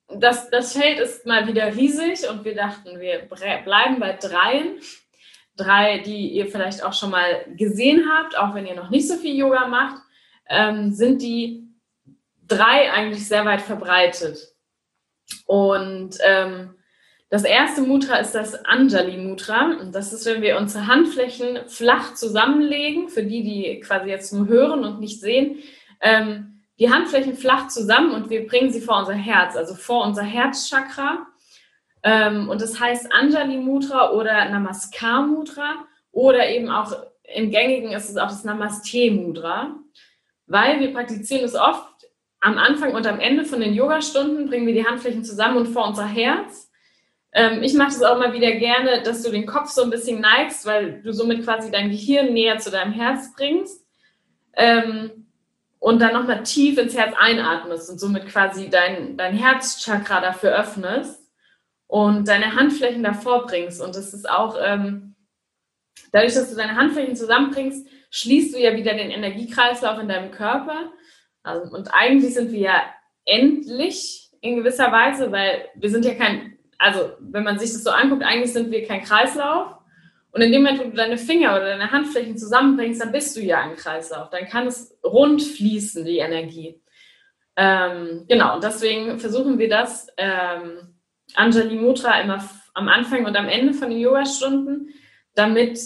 das, 0.08 0.50
das 0.50 0.72
Feld 0.72 0.98
ist 0.98 1.26
mal 1.26 1.46
wieder 1.46 1.76
riesig 1.76 2.28
und 2.28 2.44
wir 2.44 2.56
dachten, 2.56 2.98
wir 2.98 3.20
bleiben 3.64 4.00
bei 4.00 4.14
dreien. 4.14 4.80
Drei, 5.56 5.98
die 5.98 6.32
ihr 6.32 6.48
vielleicht 6.48 6.82
auch 6.82 6.92
schon 6.92 7.12
mal 7.12 7.46
gesehen 7.56 8.04
habt, 8.10 8.36
auch 8.36 8.56
wenn 8.56 8.66
ihr 8.66 8.74
noch 8.74 8.90
nicht 8.90 9.06
so 9.06 9.14
viel 9.14 9.36
Yoga 9.36 9.68
macht, 9.68 10.02
ähm, 10.50 10.92
sind 10.92 11.22
die 11.22 11.68
drei 12.48 12.90
eigentlich 12.90 13.28
sehr 13.28 13.44
weit 13.44 13.62
verbreitet. 13.62 14.52
Und 15.46 16.18
ähm, 16.24 16.74
das 17.34 17.42
erste 17.42 17.82
Mudra 17.82 18.18
ist 18.18 18.36
das 18.36 18.64
Anjali 18.64 19.16
Mudra. 19.16 19.76
Das 19.90 20.12
ist, 20.12 20.24
wenn 20.24 20.40
wir 20.40 20.56
unsere 20.56 20.86
Handflächen 20.86 21.66
flach 21.66 22.14
zusammenlegen, 22.14 23.08
für 23.08 23.24
die, 23.24 23.42
die 23.42 23.80
quasi 23.80 24.08
jetzt 24.08 24.32
nur 24.32 24.46
hören 24.46 24.84
und 24.84 25.00
nicht 25.00 25.20
sehen. 25.20 25.56
Ähm, 26.00 26.62
die 26.78 26.92
Handflächen 26.92 27.34
flach 27.34 27.66
zusammen 27.66 28.12
und 28.12 28.30
wir 28.30 28.46
bringen 28.46 28.70
sie 28.70 28.80
vor 28.80 29.00
unser 29.00 29.14
Herz, 29.14 29.56
also 29.56 29.74
vor 29.74 30.04
unser 30.04 30.22
Herzchakra. 30.22 31.26
Ähm, 32.04 32.48
und 32.48 32.62
das 32.62 32.78
heißt 32.78 33.12
Anjali 33.12 33.56
Mudra 33.56 34.12
oder 34.12 34.48
Namaskar 34.48 35.26
Mudra 35.26 35.88
oder 36.12 36.48
eben 36.48 36.70
auch 36.70 36.92
im 37.34 37.50
gängigen 37.50 37.90
ist 37.90 38.10
es 38.10 38.16
auch 38.16 38.28
das 38.28 38.44
Namaste 38.44 39.10
Mudra, 39.10 39.74
weil 40.46 40.78
wir 40.78 40.92
praktizieren 40.92 41.44
es 41.44 41.56
oft 41.56 42.06
am 42.38 42.58
Anfang 42.58 42.94
und 42.94 43.08
am 43.08 43.18
Ende 43.18 43.44
von 43.44 43.58
den 43.58 43.74
Yogastunden, 43.74 44.48
bringen 44.48 44.68
wir 44.68 44.74
die 44.74 44.86
Handflächen 44.86 45.24
zusammen 45.24 45.56
und 45.56 45.66
vor 45.66 45.88
unser 45.88 46.06
Herz. 46.06 46.63
Ähm, 47.34 47.62
ich 47.62 47.74
mache 47.74 47.88
das 47.88 48.02
auch 48.02 48.18
mal 48.18 48.32
wieder 48.32 48.52
gerne, 48.52 49.02
dass 49.02 49.22
du 49.22 49.30
den 49.30 49.44
Kopf 49.44 49.68
so 49.68 49.82
ein 49.82 49.90
bisschen 49.90 50.20
neigst, 50.20 50.64
weil 50.66 51.02
du 51.02 51.12
somit 51.12 51.44
quasi 51.44 51.70
dein 51.70 51.90
Gehirn 51.90 52.32
näher 52.32 52.58
zu 52.58 52.70
deinem 52.70 52.92
Herz 52.92 53.34
bringst. 53.34 53.84
Ähm, 54.56 55.26
und 55.80 56.00
dann 56.00 56.14
nochmal 56.14 56.44
tief 56.44 56.78
ins 56.78 56.96
Herz 56.96 57.14
einatmest 57.18 57.90
und 57.90 57.98
somit 57.98 58.26
quasi 58.26 58.70
dein, 58.70 59.18
dein 59.18 59.36
Herzchakra 59.36 60.22
dafür 60.22 60.52
öffnest 60.52 61.20
und 61.86 62.26
deine 62.26 62.54
Handflächen 62.54 63.02
davor 63.02 63.44
bringst. 63.44 63.82
Und 63.82 63.94
das 63.94 64.14
ist 64.14 64.30
auch, 64.30 64.56
ähm, 64.62 65.14
dadurch, 66.10 66.34
dass 66.34 66.48
du 66.48 66.56
deine 66.56 66.76
Handflächen 66.76 67.16
zusammenbringst, 67.16 67.86
schließt 68.10 68.54
du 68.54 68.60
ja 68.60 68.74
wieder 68.74 68.94
den 68.94 69.10
Energiekreislauf 69.10 69.98
in 69.98 70.08
deinem 70.08 70.30
Körper. 70.30 70.90
Also, 71.42 71.76
und 71.76 71.88
eigentlich 71.92 72.32
sind 72.32 72.52
wir 72.52 72.60
ja 72.60 72.82
endlich 73.26 74.30
in 74.40 74.56
gewisser 74.56 74.90
Weise, 74.90 75.32
weil 75.32 75.68
wir 75.74 75.90
sind 75.90 76.04
ja 76.04 76.14
kein 76.14 76.53
also 76.78 77.12
wenn 77.20 77.44
man 77.44 77.58
sich 77.58 77.72
das 77.72 77.84
so 77.84 77.90
anguckt, 77.90 78.22
eigentlich 78.22 78.52
sind 78.52 78.70
wir 78.70 78.86
kein 78.86 79.02
Kreislauf. 79.02 79.76
Und 80.30 80.40
in 80.40 80.50
dem 80.50 80.62
Moment, 80.62 80.80
wo 80.80 80.84
du 80.84 80.96
deine 80.96 81.16
Finger 81.16 81.54
oder 81.54 81.66
deine 81.66 81.92
Handflächen 81.92 82.36
zusammenbringst, 82.36 83.00
dann 83.00 83.12
bist 83.12 83.36
du 83.36 83.40
ja 83.40 83.60
ein 83.60 83.76
Kreislauf. 83.76 84.30
Dann 84.30 84.46
kann 84.46 84.66
es 84.66 84.98
rund 85.04 85.42
fließen, 85.42 86.04
die 86.04 86.18
Energie. 86.18 86.80
Ähm, 87.56 88.24
genau, 88.28 88.56
und 88.56 88.64
deswegen 88.64 89.20
versuchen 89.20 89.58
wir 89.58 89.68
das, 89.68 90.08
ähm, 90.16 90.94
Anjali 91.34 91.76
Mudra, 91.76 92.20
immer 92.20 92.44
am 92.74 92.88
Anfang 92.88 93.24
und 93.24 93.36
am 93.36 93.48
Ende 93.48 93.72
von 93.72 93.90
den 93.90 94.00
Yogastunden, 94.00 94.90
damit 95.34 95.78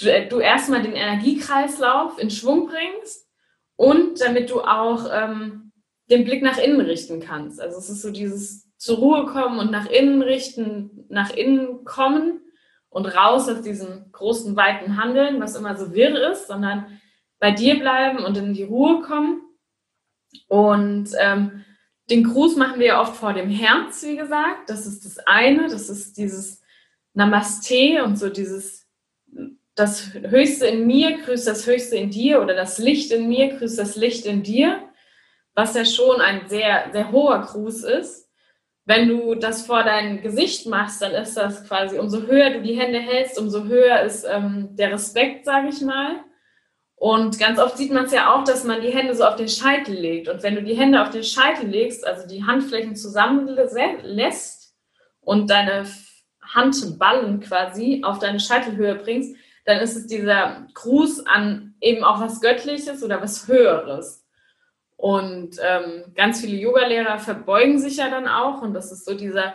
du, 0.00 0.12
äh, 0.12 0.28
du 0.28 0.40
erstmal 0.40 0.82
den 0.82 0.94
Energiekreislauf 0.94 2.18
in 2.18 2.30
Schwung 2.30 2.66
bringst 2.66 3.28
und 3.76 4.20
damit 4.20 4.50
du 4.50 4.60
auch 4.60 5.08
ähm, 5.12 5.72
den 6.10 6.24
Blick 6.24 6.42
nach 6.42 6.58
innen 6.58 6.80
richten 6.80 7.20
kannst. 7.20 7.60
Also 7.60 7.78
es 7.78 7.88
ist 7.88 8.02
so 8.02 8.10
dieses 8.10 8.65
zur 8.76 8.98
Ruhe 8.98 9.26
kommen 9.26 9.58
und 9.58 9.70
nach 9.70 9.86
innen 9.86 10.22
richten, 10.22 11.04
nach 11.08 11.30
innen 11.30 11.84
kommen 11.84 12.40
und 12.88 13.06
raus 13.06 13.48
aus 13.48 13.62
diesem 13.62 14.10
großen, 14.12 14.56
weiten 14.56 14.96
Handeln, 14.96 15.40
was 15.40 15.56
immer 15.56 15.76
so 15.76 15.94
wirr 15.94 16.30
ist, 16.30 16.48
sondern 16.48 17.00
bei 17.38 17.50
dir 17.50 17.78
bleiben 17.78 18.24
und 18.24 18.36
in 18.36 18.54
die 18.54 18.64
Ruhe 18.64 19.02
kommen. 19.02 19.42
Und 20.48 21.10
ähm, 21.18 21.64
den 22.10 22.24
Gruß 22.24 22.56
machen 22.56 22.80
wir 22.80 22.98
oft 22.98 23.16
vor 23.16 23.32
dem 23.32 23.50
Herz, 23.50 24.02
wie 24.04 24.16
gesagt. 24.16 24.68
Das 24.70 24.86
ist 24.86 25.04
das 25.04 25.18
eine, 25.26 25.68
das 25.68 25.88
ist 25.88 26.16
dieses 26.16 26.62
Namaste 27.14 28.04
und 28.04 28.16
so 28.16 28.28
dieses, 28.28 28.86
das 29.74 30.14
Höchste 30.14 30.66
in 30.66 30.86
mir 30.86 31.18
grüßt 31.18 31.46
das 31.46 31.66
Höchste 31.66 31.96
in 31.96 32.10
dir 32.10 32.40
oder 32.42 32.54
das 32.54 32.78
Licht 32.78 33.10
in 33.10 33.28
mir 33.28 33.56
grüßt 33.56 33.78
das 33.78 33.96
Licht 33.96 34.24
in 34.24 34.42
dir, 34.42 34.88
was 35.54 35.74
ja 35.74 35.84
schon 35.84 36.20
ein 36.20 36.48
sehr, 36.48 36.90
sehr 36.92 37.10
hoher 37.12 37.40
Gruß 37.40 37.84
ist. 37.84 38.25
Wenn 38.86 39.08
du 39.08 39.34
das 39.34 39.66
vor 39.66 39.82
dein 39.82 40.22
Gesicht 40.22 40.66
machst, 40.66 41.02
dann 41.02 41.10
ist 41.12 41.36
das 41.36 41.66
quasi, 41.66 41.98
umso 41.98 42.22
höher 42.22 42.50
du 42.50 42.62
die 42.62 42.78
Hände 42.78 43.00
hältst, 43.00 43.36
umso 43.36 43.64
höher 43.64 44.00
ist 44.02 44.24
ähm, 44.24 44.76
der 44.76 44.92
Respekt, 44.92 45.44
sage 45.44 45.68
ich 45.68 45.80
mal. 45.80 46.20
Und 46.94 47.38
ganz 47.38 47.58
oft 47.58 47.76
sieht 47.76 47.92
man 47.92 48.04
es 48.04 48.12
ja 48.12 48.32
auch, 48.32 48.44
dass 48.44 48.62
man 48.62 48.80
die 48.80 48.92
Hände 48.92 49.14
so 49.14 49.24
auf 49.24 49.34
den 49.34 49.48
Scheitel 49.48 49.94
legt. 49.94 50.28
Und 50.28 50.44
wenn 50.44 50.54
du 50.54 50.62
die 50.62 50.76
Hände 50.76 51.02
auf 51.02 51.10
den 51.10 51.24
Scheitel 51.24 51.66
legst, 51.66 52.06
also 52.06 52.28
die 52.28 52.44
Handflächen 52.44 52.94
zusammenlässt 52.94 54.72
und 55.20 55.50
deine 55.50 55.84
Handballen 56.40 57.40
quasi 57.40 58.02
auf 58.04 58.20
deine 58.20 58.38
Scheitelhöhe 58.38 58.94
bringst, 58.94 59.36
dann 59.64 59.80
ist 59.80 59.96
es 59.96 60.06
dieser 60.06 60.68
Gruß 60.74 61.26
an 61.26 61.74
eben 61.80 62.04
auch 62.04 62.20
was 62.20 62.40
Göttliches 62.40 63.02
oder 63.02 63.20
was 63.20 63.48
Höheres. 63.48 64.25
Und 64.96 65.58
ähm, 65.62 66.04
ganz 66.14 66.40
viele 66.40 66.56
Yogalehrer 66.56 67.18
verbeugen 67.18 67.78
sich 67.78 67.98
ja 67.98 68.08
dann 68.08 68.28
auch. 68.28 68.62
Und 68.62 68.74
das 68.74 68.92
ist 68.92 69.04
so 69.04 69.14
dieser, 69.14 69.54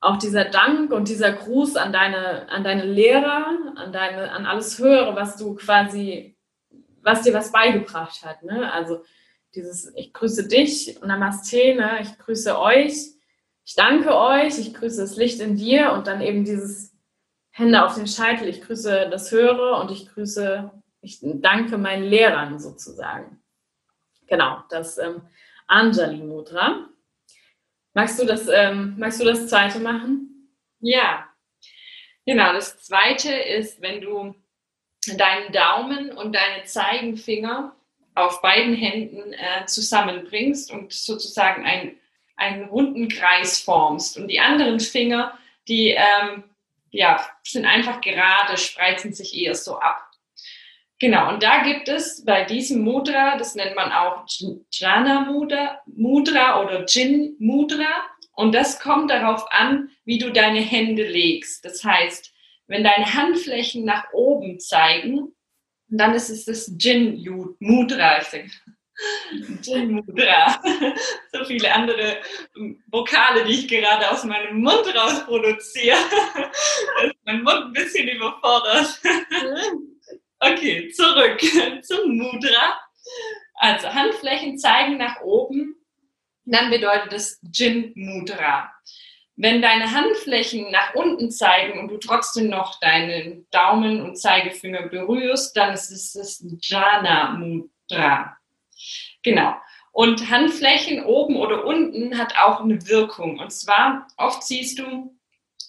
auch 0.00 0.18
dieser 0.18 0.44
Dank 0.44 0.92
und 0.92 1.08
dieser 1.08 1.32
Gruß 1.32 1.76
an 1.76 1.92
deine, 1.92 2.48
an 2.50 2.64
deine 2.64 2.84
Lehrer, 2.84 3.46
an 3.76 3.92
deine, 3.92 4.32
an 4.32 4.46
alles 4.46 4.78
Höhere, 4.78 5.14
was 5.14 5.36
du 5.36 5.54
quasi, 5.54 6.36
was 7.02 7.22
dir 7.22 7.34
was 7.34 7.52
beigebracht 7.52 8.24
hat. 8.24 8.42
Ne? 8.42 8.72
Also 8.72 9.02
dieses, 9.54 9.92
ich 9.96 10.12
grüße 10.12 10.48
dich, 10.48 10.98
Namaste, 11.02 11.74
ne? 11.74 11.98
ich 12.02 12.18
grüße 12.18 12.58
euch, 12.58 13.14
ich 13.64 13.74
danke 13.76 14.16
euch, 14.16 14.58
ich 14.58 14.74
grüße 14.74 15.00
das 15.00 15.16
Licht 15.16 15.40
in 15.40 15.56
dir 15.56 15.92
und 15.92 16.06
dann 16.06 16.20
eben 16.20 16.44
dieses 16.44 16.94
Hände 17.50 17.84
auf 17.84 17.94
den 17.94 18.06
Scheitel, 18.06 18.48
ich 18.48 18.62
grüße 18.62 19.08
das 19.10 19.30
Höhere 19.30 19.80
und 19.80 19.90
ich 19.90 20.08
grüße, 20.08 20.70
ich 21.00 21.18
danke 21.22 21.76
meinen 21.76 22.04
Lehrern 22.04 22.58
sozusagen. 22.58 23.42
Genau, 24.28 24.62
das 24.70 24.98
ähm, 24.98 25.22
Anjali 25.66 26.18
Mudra. 26.18 26.88
Magst 27.94 28.20
du 28.20 28.26
das, 28.26 28.46
ähm, 28.48 28.94
magst 28.98 29.20
du 29.20 29.24
das 29.24 29.48
zweite 29.48 29.80
machen? 29.80 30.54
Ja, 30.80 31.28
genau. 32.26 32.52
Das 32.52 32.82
zweite 32.82 33.32
ist, 33.34 33.80
wenn 33.80 34.00
du 34.00 34.34
deinen 35.16 35.52
Daumen 35.52 36.12
und 36.12 36.34
deine 36.34 36.64
Zeigenfinger 36.64 37.74
auf 38.14 38.42
beiden 38.42 38.74
Händen 38.74 39.32
äh, 39.32 39.64
zusammenbringst 39.66 40.72
und 40.72 40.92
sozusagen 40.92 41.64
ein, 41.64 41.96
einen 42.36 42.64
runden 42.64 43.08
Kreis 43.08 43.60
formst. 43.60 44.16
Und 44.18 44.28
die 44.28 44.40
anderen 44.40 44.80
Finger, 44.80 45.38
die 45.68 45.90
ähm, 45.90 46.44
ja, 46.90 47.24
sind 47.42 47.64
einfach 47.64 48.00
gerade, 48.00 48.56
spreizen 48.56 49.12
sich 49.12 49.34
eher 49.34 49.54
so 49.54 49.78
ab. 49.78 50.07
Genau, 51.00 51.32
und 51.32 51.42
da 51.42 51.62
gibt 51.62 51.88
es 51.88 52.24
bei 52.24 52.44
diesem 52.44 52.82
Mudra, 52.82 53.36
das 53.36 53.54
nennt 53.54 53.76
man 53.76 53.92
auch 53.92 54.26
Jnana 54.72 55.20
Mudra, 55.20 55.80
Mudra 55.86 56.60
oder 56.62 56.84
Jin 56.86 57.36
Mudra, 57.38 57.86
und 58.32 58.54
das 58.54 58.78
kommt 58.78 59.10
darauf 59.10 59.50
an, 59.50 59.90
wie 60.04 60.18
du 60.18 60.30
deine 60.30 60.60
Hände 60.60 61.02
legst. 61.02 61.64
Das 61.64 61.82
heißt, 61.82 62.32
wenn 62.68 62.84
deine 62.84 63.12
Handflächen 63.14 63.84
nach 63.84 64.12
oben 64.12 64.60
zeigen, 64.60 65.34
dann 65.88 66.14
ist 66.14 66.30
es 66.30 66.44
das 66.44 66.72
Jin 66.78 67.20
Mudra. 67.58 68.20
Ich 68.20 68.28
sage, 68.28 68.50
Jin 69.62 69.90
Mudra. 69.92 70.60
So 71.32 71.44
viele 71.44 71.72
andere 71.74 72.18
Vokale, 72.86 73.44
die 73.44 73.54
ich 73.54 73.68
gerade 73.68 74.10
aus 74.10 74.24
meinem 74.24 74.60
Mund 74.60 74.86
raus 74.94 75.24
produziere. 75.24 75.96
Da 76.96 77.06
ist 77.06 77.16
mein 77.24 77.42
Mund 77.42 77.66
ein 77.66 77.72
bisschen 77.72 78.08
überfordert. 78.08 79.00
Okay, 80.40 80.88
zurück 80.90 81.40
zum 81.82 82.16
Mudra. 82.16 82.80
Also 83.54 83.92
Handflächen 83.92 84.58
zeigen 84.58 84.98
nach 84.98 85.20
oben, 85.22 85.74
dann 86.44 86.70
bedeutet 86.70 87.12
es 87.12 87.40
Jin 87.52 87.92
Mudra. 87.96 88.72
Wenn 89.36 89.62
deine 89.62 89.92
Handflächen 89.92 90.70
nach 90.70 90.94
unten 90.94 91.30
zeigen 91.30 91.78
und 91.78 91.88
du 91.88 91.98
trotzdem 91.98 92.48
noch 92.48 92.80
deinen 92.80 93.46
Daumen 93.50 94.02
und 94.02 94.16
Zeigefinger 94.16 94.88
berührst, 94.88 95.56
dann 95.56 95.74
ist 95.74 95.90
es 95.90 96.12
das 96.12 96.44
Jana 96.60 97.30
Mudra. 97.32 98.36
Genau. 99.22 99.54
Und 99.92 100.30
Handflächen 100.30 101.04
oben 101.04 101.36
oder 101.36 101.64
unten 101.64 102.18
hat 102.18 102.36
auch 102.38 102.60
eine 102.60 102.86
Wirkung. 102.86 103.38
Und 103.38 103.52
zwar 103.52 104.06
oft 104.16 104.42
siehst 104.42 104.78
du 104.78 105.17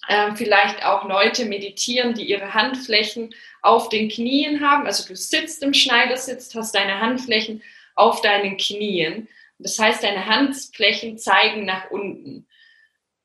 äh, 0.08 0.34
vielleicht 0.34 0.84
auch 0.84 1.04
Leute 1.04 1.44
meditieren, 1.44 2.14
die 2.14 2.28
ihre 2.28 2.54
Handflächen 2.54 3.34
auf 3.62 3.88
den 3.88 4.08
Knien 4.08 4.60
haben. 4.60 4.86
Also 4.86 5.06
du 5.06 5.16
sitzt 5.16 5.62
im 5.62 5.74
Schneidersitz, 5.74 6.54
hast 6.54 6.74
deine 6.74 7.00
Handflächen 7.00 7.62
auf 7.94 8.20
deinen 8.22 8.56
Knien. 8.56 9.28
Das 9.58 9.78
heißt, 9.78 10.02
deine 10.02 10.26
Handflächen 10.26 11.18
zeigen 11.18 11.64
nach 11.64 11.90
unten. 11.90 12.46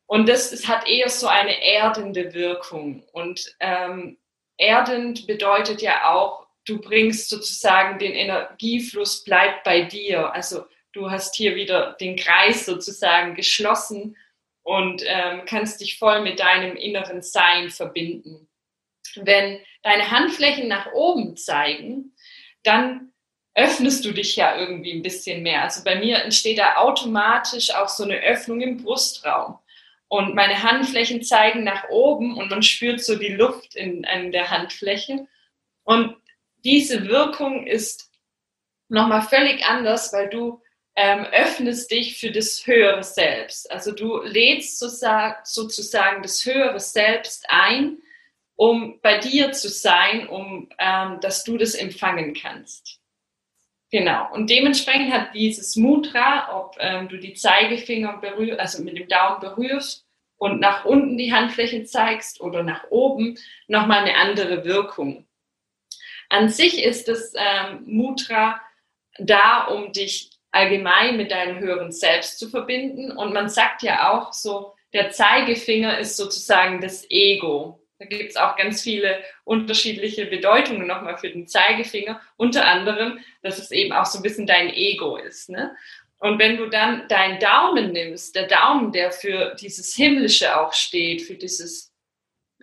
Und 0.05 0.29
das, 0.29 0.51
das 0.51 0.67
hat 0.67 0.87
eher 0.87 1.09
so 1.09 1.27
eine 1.27 1.63
erdende 1.63 2.33
Wirkung. 2.33 3.03
Und 3.11 3.55
ähm, 3.59 4.17
erdend 4.57 5.25
bedeutet 5.27 5.81
ja 5.81 6.11
auch, 6.13 6.45
du 6.65 6.79
bringst 6.79 7.29
sozusagen 7.29 7.99
den 7.99 8.13
Energiefluss, 8.13 9.23
bleibt 9.23 9.63
bei 9.63 9.81
dir. 9.81 10.33
Also 10.33 10.65
du 10.93 11.09
hast 11.09 11.35
hier 11.35 11.55
wieder 11.55 11.93
den 11.99 12.15
Kreis 12.15 12.65
sozusagen 12.65 13.35
geschlossen 13.35 14.17
und 14.65 15.03
ähm, 15.05 15.43
kannst 15.45 15.79
dich 15.79 15.99
voll 15.99 16.21
mit 16.21 16.39
deinem 16.39 16.75
inneren 16.75 17.21
Sein 17.21 17.69
verbinden. 17.69 18.49
Wenn 19.15 19.59
deine 19.83 20.09
Handflächen 20.09 20.67
nach 20.67 20.91
oben 20.91 21.37
zeigen, 21.37 22.15
dann 22.63 23.13
öffnest 23.53 24.03
du 24.03 24.11
dich 24.11 24.35
ja 24.35 24.57
irgendwie 24.57 24.91
ein 24.91 25.03
bisschen 25.03 25.43
mehr. 25.43 25.61
Also 25.61 25.83
bei 25.83 25.95
mir 25.95 26.23
entsteht 26.23 26.57
da 26.57 26.77
automatisch 26.77 27.73
auch 27.75 27.87
so 27.87 28.03
eine 28.03 28.19
Öffnung 28.21 28.59
im 28.59 28.83
Brustraum. 28.83 29.59
Und 30.07 30.33
meine 30.33 30.63
Handflächen 30.63 31.21
zeigen 31.21 31.63
nach 31.63 31.89
oben 31.89 32.35
und 32.35 32.49
man 32.49 32.63
spürt 32.63 33.03
so 33.03 33.15
die 33.17 33.33
Luft 33.33 33.75
in, 33.75 34.03
in 34.03 34.31
der 34.31 34.49
Handfläche. 34.49 35.27
Und 35.83 36.15
diese 36.63 37.07
Wirkung 37.07 37.67
ist 37.67 38.11
nochmal 38.89 39.21
völlig 39.21 39.63
anders, 39.65 40.11
weil 40.11 40.27
du 40.27 40.61
ähm, 40.95 41.25
öffnest 41.25 41.91
dich 41.91 42.17
für 42.17 42.31
das 42.31 42.65
höhere 42.65 43.03
Selbst. 43.03 43.69
Also 43.69 43.91
du 43.91 44.21
lädst 44.21 44.79
sozusagen 44.79 46.21
das 46.21 46.45
höhere 46.45 46.79
Selbst 46.79 47.45
ein, 47.49 47.97
um 48.55 48.99
bei 49.01 49.17
dir 49.17 49.51
zu 49.51 49.67
sein, 49.67 50.27
um 50.27 50.69
ähm, 50.79 51.19
dass 51.19 51.43
du 51.43 51.57
das 51.57 51.75
empfangen 51.75 52.33
kannst. 52.33 52.99
Genau. 53.91 54.31
Und 54.33 54.49
dementsprechend 54.49 55.13
hat 55.13 55.33
dieses 55.33 55.75
Mudra, 55.75 56.57
ob 56.57 56.75
ähm, 56.79 57.07
du 57.07 57.17
die 57.17 57.33
Zeigefinger 57.33 58.17
berührst, 58.17 58.59
also 58.59 58.83
mit 58.83 58.97
dem 58.97 59.07
Daumen 59.07 59.39
berührst 59.41 60.05
und 60.37 60.59
nach 60.59 60.85
unten 60.85 61.17
die 61.17 61.33
Handfläche 61.33 61.83
zeigst 61.83 62.41
oder 62.41 62.63
nach 62.63 62.85
oben, 62.89 63.37
nochmal 63.67 63.99
eine 63.99 64.15
andere 64.15 64.65
Wirkung. 64.65 65.25
An 66.29 66.49
sich 66.49 66.83
ist 66.83 67.07
das 67.07 67.33
ähm, 67.35 67.83
Mudra 67.85 68.59
da, 69.17 69.65
um 69.65 69.91
dich 69.91 70.31
allgemein 70.55 71.17
mit 71.17 71.31
deinem 71.31 71.59
höheren 71.59 71.91
Selbst 71.91 72.39
zu 72.39 72.49
verbinden. 72.49 73.11
Und 73.11 73.33
man 73.33 73.49
sagt 73.49 73.83
ja 73.83 74.11
auch 74.11 74.31
so, 74.31 74.73
der 74.93 75.11
Zeigefinger 75.11 75.99
ist 75.99 76.15
sozusagen 76.15 76.79
das 76.79 77.05
Ego. 77.09 77.81
Da 77.99 78.05
gibt 78.05 78.29
es 78.29 78.37
auch 78.37 78.55
ganz 78.55 78.81
viele 78.81 79.21
unterschiedliche 79.43 80.25
Bedeutungen 80.25 80.87
nochmal 80.87 81.17
für 81.17 81.29
den 81.29 81.47
Zeigefinger. 81.47 82.21
Unter 82.37 82.65
anderem, 82.65 83.19
dass 83.41 83.59
es 83.59 83.71
eben 83.71 83.91
auch 83.91 84.05
so 84.05 84.19
ein 84.19 84.23
bisschen 84.23 84.47
dein 84.47 84.73
Ego 84.73 85.17
ist. 85.17 85.49
Ne? 85.49 85.75
Und 86.19 86.39
wenn 86.39 86.55
du 86.55 86.67
dann 86.67 87.07
deinen 87.09 87.39
Daumen 87.39 87.91
nimmst, 87.91 88.35
der 88.35 88.47
Daumen, 88.47 88.93
der 88.93 89.11
für 89.11 89.55
dieses 89.59 89.93
Himmlische 89.93 90.57
auch 90.59 90.71
steht, 90.71 91.21
für 91.21 91.35
dieses, 91.35 91.93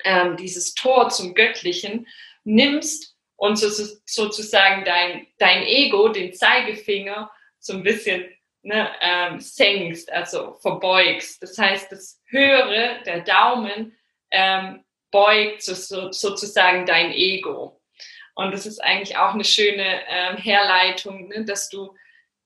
ähm, 0.05 0.39
dieses 0.39 0.75
Tor 0.75 1.11
zum 1.11 1.35
Göttlichen, 1.35 2.07
nimmst 2.45 3.15
und 3.37 3.57
so, 3.57 3.69
sozusagen 4.07 4.85
dein, 4.85 5.27
dein 5.39 5.63
Ego, 5.65 6.09
den 6.09 6.33
Zeigefinger, 6.33 7.31
so 7.63 7.73
ein 7.75 7.83
bisschen 7.83 8.25
ne, 8.63 8.91
ähm, 9.01 9.41
senkst, 9.41 10.13
also 10.13 10.55
verbeugst. 10.61 11.43
Das 11.43 11.57
heißt, 11.57 11.91
das 11.91 12.21
Höhere, 12.27 13.03
der 13.07 13.21
Daumen, 13.21 13.97
ähm, 14.31 14.85
beugt 15.11 15.63
so, 15.63 15.75
so, 15.75 16.11
sozusagen 16.11 16.87
dein 16.87 17.13
Ego. 17.13 17.81
Und 18.35 18.53
das 18.53 18.67
ist 18.67 18.83
eigentlich 18.83 19.17
auch 19.17 19.35
eine 19.35 19.45
schöne 19.45 20.01
ähm, 20.09 20.37
Herleitung, 20.37 21.29
ne, 21.29 21.45
dass 21.45 21.69
du 21.69 21.95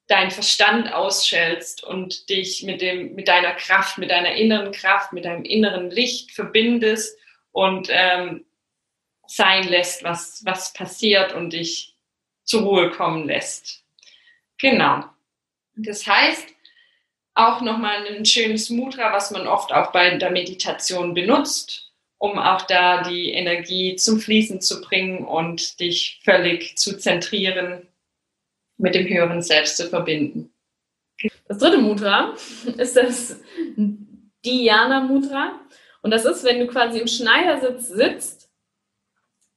deinen 0.08 0.30
Verstand 0.30 0.92
ausschältst 0.92 1.82
und 1.82 2.28
dich 2.28 2.62
mit, 2.62 2.80
dem, 2.80 3.14
mit 3.14 3.28
deiner 3.28 3.54
Kraft, 3.54 3.98
mit 3.98 4.10
deiner 4.10 4.34
inneren 4.34 4.72
Kraft, 4.72 5.12
mit 5.12 5.24
deinem 5.24 5.44
inneren 5.44 5.90
Licht 5.90 6.32
verbindest 6.32 7.18
und 7.52 7.88
ähm, 7.90 8.44
sein 9.26 9.66
lässt, 9.66 10.04
was, 10.04 10.44
was 10.44 10.72
passiert 10.72 11.32
und 11.32 11.52
dich 11.52 11.96
zur 12.44 12.62
Ruhe 12.62 12.90
kommen 12.90 13.26
lässt. 13.26 13.85
Genau. 14.58 15.04
Das 15.74 16.06
heißt, 16.06 16.48
auch 17.34 17.60
nochmal 17.60 18.06
ein 18.06 18.24
schönes 18.24 18.70
Mudra, 18.70 19.12
was 19.12 19.30
man 19.30 19.46
oft 19.46 19.72
auch 19.72 19.92
bei 19.92 20.16
der 20.16 20.30
Meditation 20.30 21.12
benutzt, 21.12 21.92
um 22.18 22.38
auch 22.38 22.62
da 22.62 23.02
die 23.02 23.30
Energie 23.32 23.94
zum 23.96 24.18
Fließen 24.18 24.62
zu 24.62 24.80
bringen 24.80 25.24
und 25.24 25.78
dich 25.80 26.20
völlig 26.24 26.78
zu 26.78 26.96
zentrieren, 26.96 27.86
mit 28.78 28.94
dem 28.94 29.06
höheren 29.06 29.42
Selbst 29.42 29.76
zu 29.76 29.88
verbinden. 29.88 30.50
Das 31.46 31.58
dritte 31.58 31.78
Mudra 31.78 32.34
ist 32.78 32.96
das 32.96 33.40
Dhyana 34.44 35.00
Mudra. 35.00 35.60
Und 36.02 36.10
das 36.10 36.24
ist, 36.24 36.44
wenn 36.44 36.60
du 36.60 36.66
quasi 36.66 37.00
im 37.00 37.08
Schneidersitz 37.08 37.88
sitzt 37.88 38.50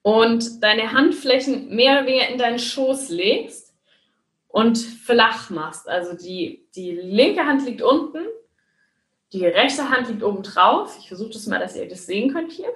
und 0.01 0.63
deine 0.63 0.91
Handflächen 0.91 1.69
mehr 1.69 1.99
oder 1.99 2.07
weniger 2.07 2.29
in 2.29 2.37
deinen 2.37 2.59
Schoß 2.59 3.09
legst 3.09 3.68
und 4.49 4.77
flach 4.77 5.49
machst. 5.49 5.87
Also 5.87 6.17
die, 6.17 6.67
die 6.75 6.91
linke 6.91 7.45
Hand 7.45 7.65
liegt 7.65 7.81
unten, 7.81 8.25
die 9.31 9.45
rechte 9.45 9.89
Hand 9.89 10.09
liegt 10.09 10.23
oben 10.23 10.43
drauf. 10.43 10.97
Ich 10.99 11.07
versuche 11.07 11.31
das 11.31 11.47
mal, 11.47 11.59
dass 11.59 11.75
ihr 11.75 11.87
das 11.87 12.05
sehen 12.05 12.33
könnt 12.33 12.51
hier. 12.51 12.73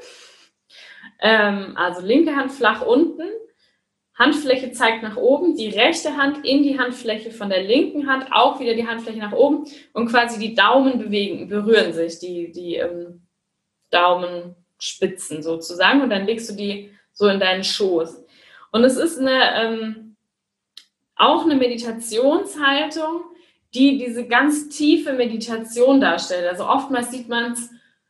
Ähm, 1.20 1.76
also 1.76 2.06
linke 2.06 2.36
Hand 2.36 2.52
flach 2.52 2.86
unten, 2.86 3.28
Handfläche 4.16 4.72
zeigt 4.72 5.02
nach 5.02 5.18
oben, 5.18 5.56
die 5.56 5.70
rechte 5.70 6.16
Hand 6.18 6.46
in 6.46 6.62
die 6.62 6.78
Handfläche 6.78 7.32
von 7.32 7.50
der 7.50 7.64
linken 7.64 8.08
Hand, 8.08 8.28
auch 8.32 8.60
wieder 8.60 8.76
die 8.76 8.88
Handfläche 8.88 9.20
nach 9.20 9.32
oben 9.32 9.66
und 9.94 10.08
quasi 10.08 10.40
die 10.40 10.54
Daumen 10.54 11.00
bewegen, 11.00 11.48
berühren 11.48 11.94
sich, 11.94 12.20
die, 12.20 12.52
die 12.52 12.76
ähm, 12.76 13.26
Daumenspitzen 13.90 15.42
sozusagen 15.42 16.02
und 16.02 16.12
dann 16.12 16.28
legst 16.28 16.50
du 16.50 16.54
die 16.54 16.92
so 17.12 17.28
in 17.28 17.40
deinen 17.40 17.64
Schoß. 17.64 18.24
Und 18.72 18.84
es 18.84 18.98
ist 18.98 19.20
eine, 19.20 19.56
ähm, 19.56 20.03
auch 21.16 21.46
eine 21.46 21.56
Meditationshaltung, 21.56 23.22
die 23.74 23.98
diese 23.98 24.28
ganz 24.28 24.70
tiefe 24.70 25.14
Meditation 25.14 26.00
darstellt. 26.00 26.48
Also 26.48 26.66
oftmals 26.66 27.12
sieht 27.12 27.28
man 27.28 27.54
es, 27.54 27.70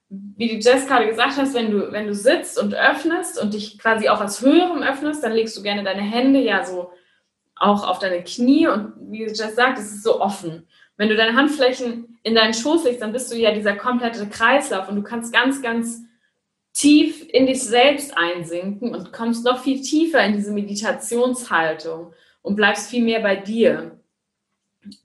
wie 0.10 0.48
die 0.48 0.60
Jess 0.60 0.88
gerade 0.88 1.08
gesagt 1.08 1.38
hast, 1.38 1.54
wenn 1.54 1.72
du, 1.72 1.92
wenn 1.92 2.08
du 2.08 2.14
sitzt 2.14 2.60
und 2.62 2.76
öffnest 2.76 3.42
und 3.42 3.54
dich 3.54 3.80
quasi 3.80 4.10
auch 4.10 4.22
als 4.22 4.42
Höherem 4.42 4.84
öffnest, 4.84 5.24
dann 5.24 5.32
legst 5.32 5.58
du 5.58 5.64
gerne 5.64 5.84
deine 5.84 6.02
Hände 6.02 6.40
ja 6.40 6.66
so 6.66 6.92
auch 7.56 7.88
auf 7.88 8.00
deine 8.00 8.24
Knie 8.24 8.68
und 8.68 8.94
wie 9.00 9.24
Jess 9.24 9.56
sagt, 9.56 9.80
es 9.80 9.92
ist 9.92 10.04
so 10.04 10.20
offen. 10.20 10.68
Wenn 10.98 11.10
du 11.10 11.16
deine 11.16 11.36
Handflächen 11.36 12.20
in 12.24 12.36
deinen 12.36 12.54
Schoß 12.54 12.84
legst, 12.84 13.02
dann 13.02 13.14
bist 13.14 13.32
du 13.32 13.38
ja 13.38 13.54
dieser 13.54 13.76
komplette 13.76 14.28
Kreislauf 14.28 14.90
und 14.90 14.96
du 14.98 15.04
kannst 15.04 15.34
ganz, 15.34 15.62
ganz 15.62 16.02
tief 16.74 17.26
in 17.30 17.46
dich 17.46 17.64
selbst 17.64 18.16
einsinken 18.18 18.94
und 18.94 19.14
kommst 19.14 19.46
noch 19.46 19.64
viel 19.64 19.82
tiefer 19.82 20.24
in 20.24 20.34
diese 20.34 20.52
Meditationshaltung 20.52 22.14
und 22.44 22.56
bleibst 22.56 22.92
viel 22.92 23.04
mehr 23.04 23.22
bei 23.22 23.36
dir. 23.36 23.98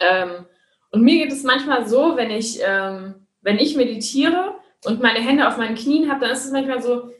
Ähm, 0.00 0.44
und 0.90 1.02
mir 1.02 1.24
geht 1.24 1.32
es 1.32 1.44
manchmal 1.44 1.88
so, 1.88 2.16
wenn 2.16 2.30
ich, 2.30 2.60
ähm, 2.62 3.14
wenn 3.40 3.58
ich 3.58 3.76
meditiere 3.76 4.56
und 4.84 5.00
meine 5.00 5.20
Hände 5.20 5.48
auf 5.48 5.56
meinen 5.56 5.76
Knien 5.76 6.10
habe, 6.10 6.20
dann 6.20 6.30
ist 6.30 6.44
es 6.44 6.52
manchmal 6.52 6.82
so, 6.82 7.10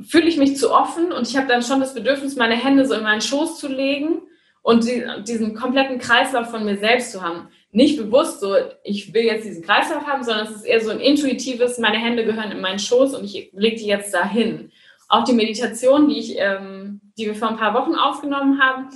fühle 0.00 0.26
ich 0.26 0.36
mich 0.36 0.56
zu 0.56 0.72
offen 0.72 1.12
und 1.12 1.28
ich 1.28 1.36
habe 1.36 1.48
dann 1.48 1.62
schon 1.62 1.80
das 1.80 1.94
Bedürfnis, 1.94 2.36
meine 2.36 2.56
Hände 2.56 2.86
so 2.86 2.94
in 2.94 3.02
meinen 3.02 3.20
Schoß 3.20 3.58
zu 3.58 3.68
legen 3.68 4.22
und 4.62 4.84
die, 4.84 5.04
diesen 5.26 5.54
kompletten 5.54 5.98
Kreislauf 5.98 6.50
von 6.50 6.64
mir 6.64 6.76
selbst 6.78 7.12
zu 7.12 7.22
haben. 7.22 7.48
Nicht 7.70 7.98
bewusst 7.98 8.40
so, 8.40 8.54
ich 8.82 9.12
will 9.12 9.24
jetzt 9.24 9.44
diesen 9.44 9.62
Kreislauf 9.62 10.06
haben, 10.06 10.24
sondern 10.24 10.46
es 10.46 10.56
ist 10.56 10.64
eher 10.64 10.80
so 10.80 10.90
ein 10.90 11.00
intuitives, 11.00 11.78
meine 11.78 11.98
Hände 11.98 12.24
gehören 12.24 12.52
in 12.52 12.60
meinen 12.60 12.78
Schoß 12.78 13.14
und 13.14 13.24
ich 13.24 13.50
lege 13.52 13.76
die 13.76 13.86
jetzt 13.86 14.14
dahin. 14.14 14.70
Auch 15.08 15.24
die 15.24 15.32
Meditation, 15.32 16.08
die 16.08 16.18
ich 16.18 16.36
ähm, 16.38 17.00
die 17.18 17.26
wir 17.26 17.34
vor 17.34 17.48
ein 17.48 17.56
paar 17.56 17.74
Wochen 17.74 17.94
aufgenommen 17.94 18.60
haben. 18.60 18.88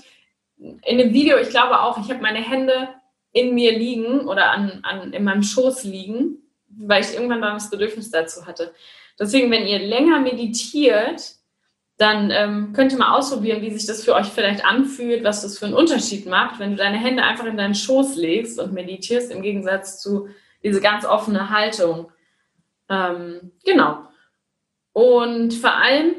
In 0.56 0.98
dem 0.98 1.12
Video, 1.12 1.36
ich 1.38 1.50
glaube 1.50 1.80
auch, 1.80 1.98
ich 1.98 2.10
habe 2.10 2.22
meine 2.22 2.38
Hände 2.38 2.88
in 3.32 3.54
mir 3.54 3.76
liegen 3.76 4.28
oder 4.28 4.50
an, 4.50 4.80
an, 4.82 5.12
in 5.12 5.24
meinem 5.24 5.42
Schoß 5.42 5.84
liegen, 5.84 6.38
weil 6.68 7.02
ich 7.02 7.14
irgendwann 7.14 7.40
mal 7.40 7.54
das 7.54 7.70
Bedürfnis 7.70 8.10
dazu 8.10 8.46
hatte. 8.46 8.72
Deswegen, 9.18 9.50
wenn 9.50 9.66
ihr 9.66 9.78
länger 9.78 10.20
meditiert, 10.20 11.34
dann 11.98 12.30
ähm, 12.30 12.72
könnt 12.72 12.92
ihr 12.92 12.98
mal 12.98 13.16
ausprobieren, 13.16 13.62
wie 13.62 13.70
sich 13.70 13.86
das 13.86 14.04
für 14.04 14.14
euch 14.14 14.26
vielleicht 14.26 14.64
anfühlt, 14.64 15.24
was 15.24 15.42
das 15.42 15.58
für 15.58 15.66
einen 15.66 15.74
Unterschied 15.74 16.26
macht, 16.26 16.58
wenn 16.58 16.72
du 16.72 16.76
deine 16.76 16.98
Hände 16.98 17.22
einfach 17.22 17.44
in 17.44 17.56
deinen 17.56 17.74
Schoß 17.74 18.16
legst 18.16 18.58
und 18.58 18.72
meditierst, 18.72 19.30
im 19.30 19.42
Gegensatz 19.42 20.00
zu 20.00 20.28
diese 20.62 20.80
ganz 20.80 21.04
offene 21.04 21.50
Haltung. 21.50 22.10
Ähm, 22.88 23.52
genau. 23.64 23.98
Und 24.92 25.54
vor 25.54 25.74
allem, 25.74 26.14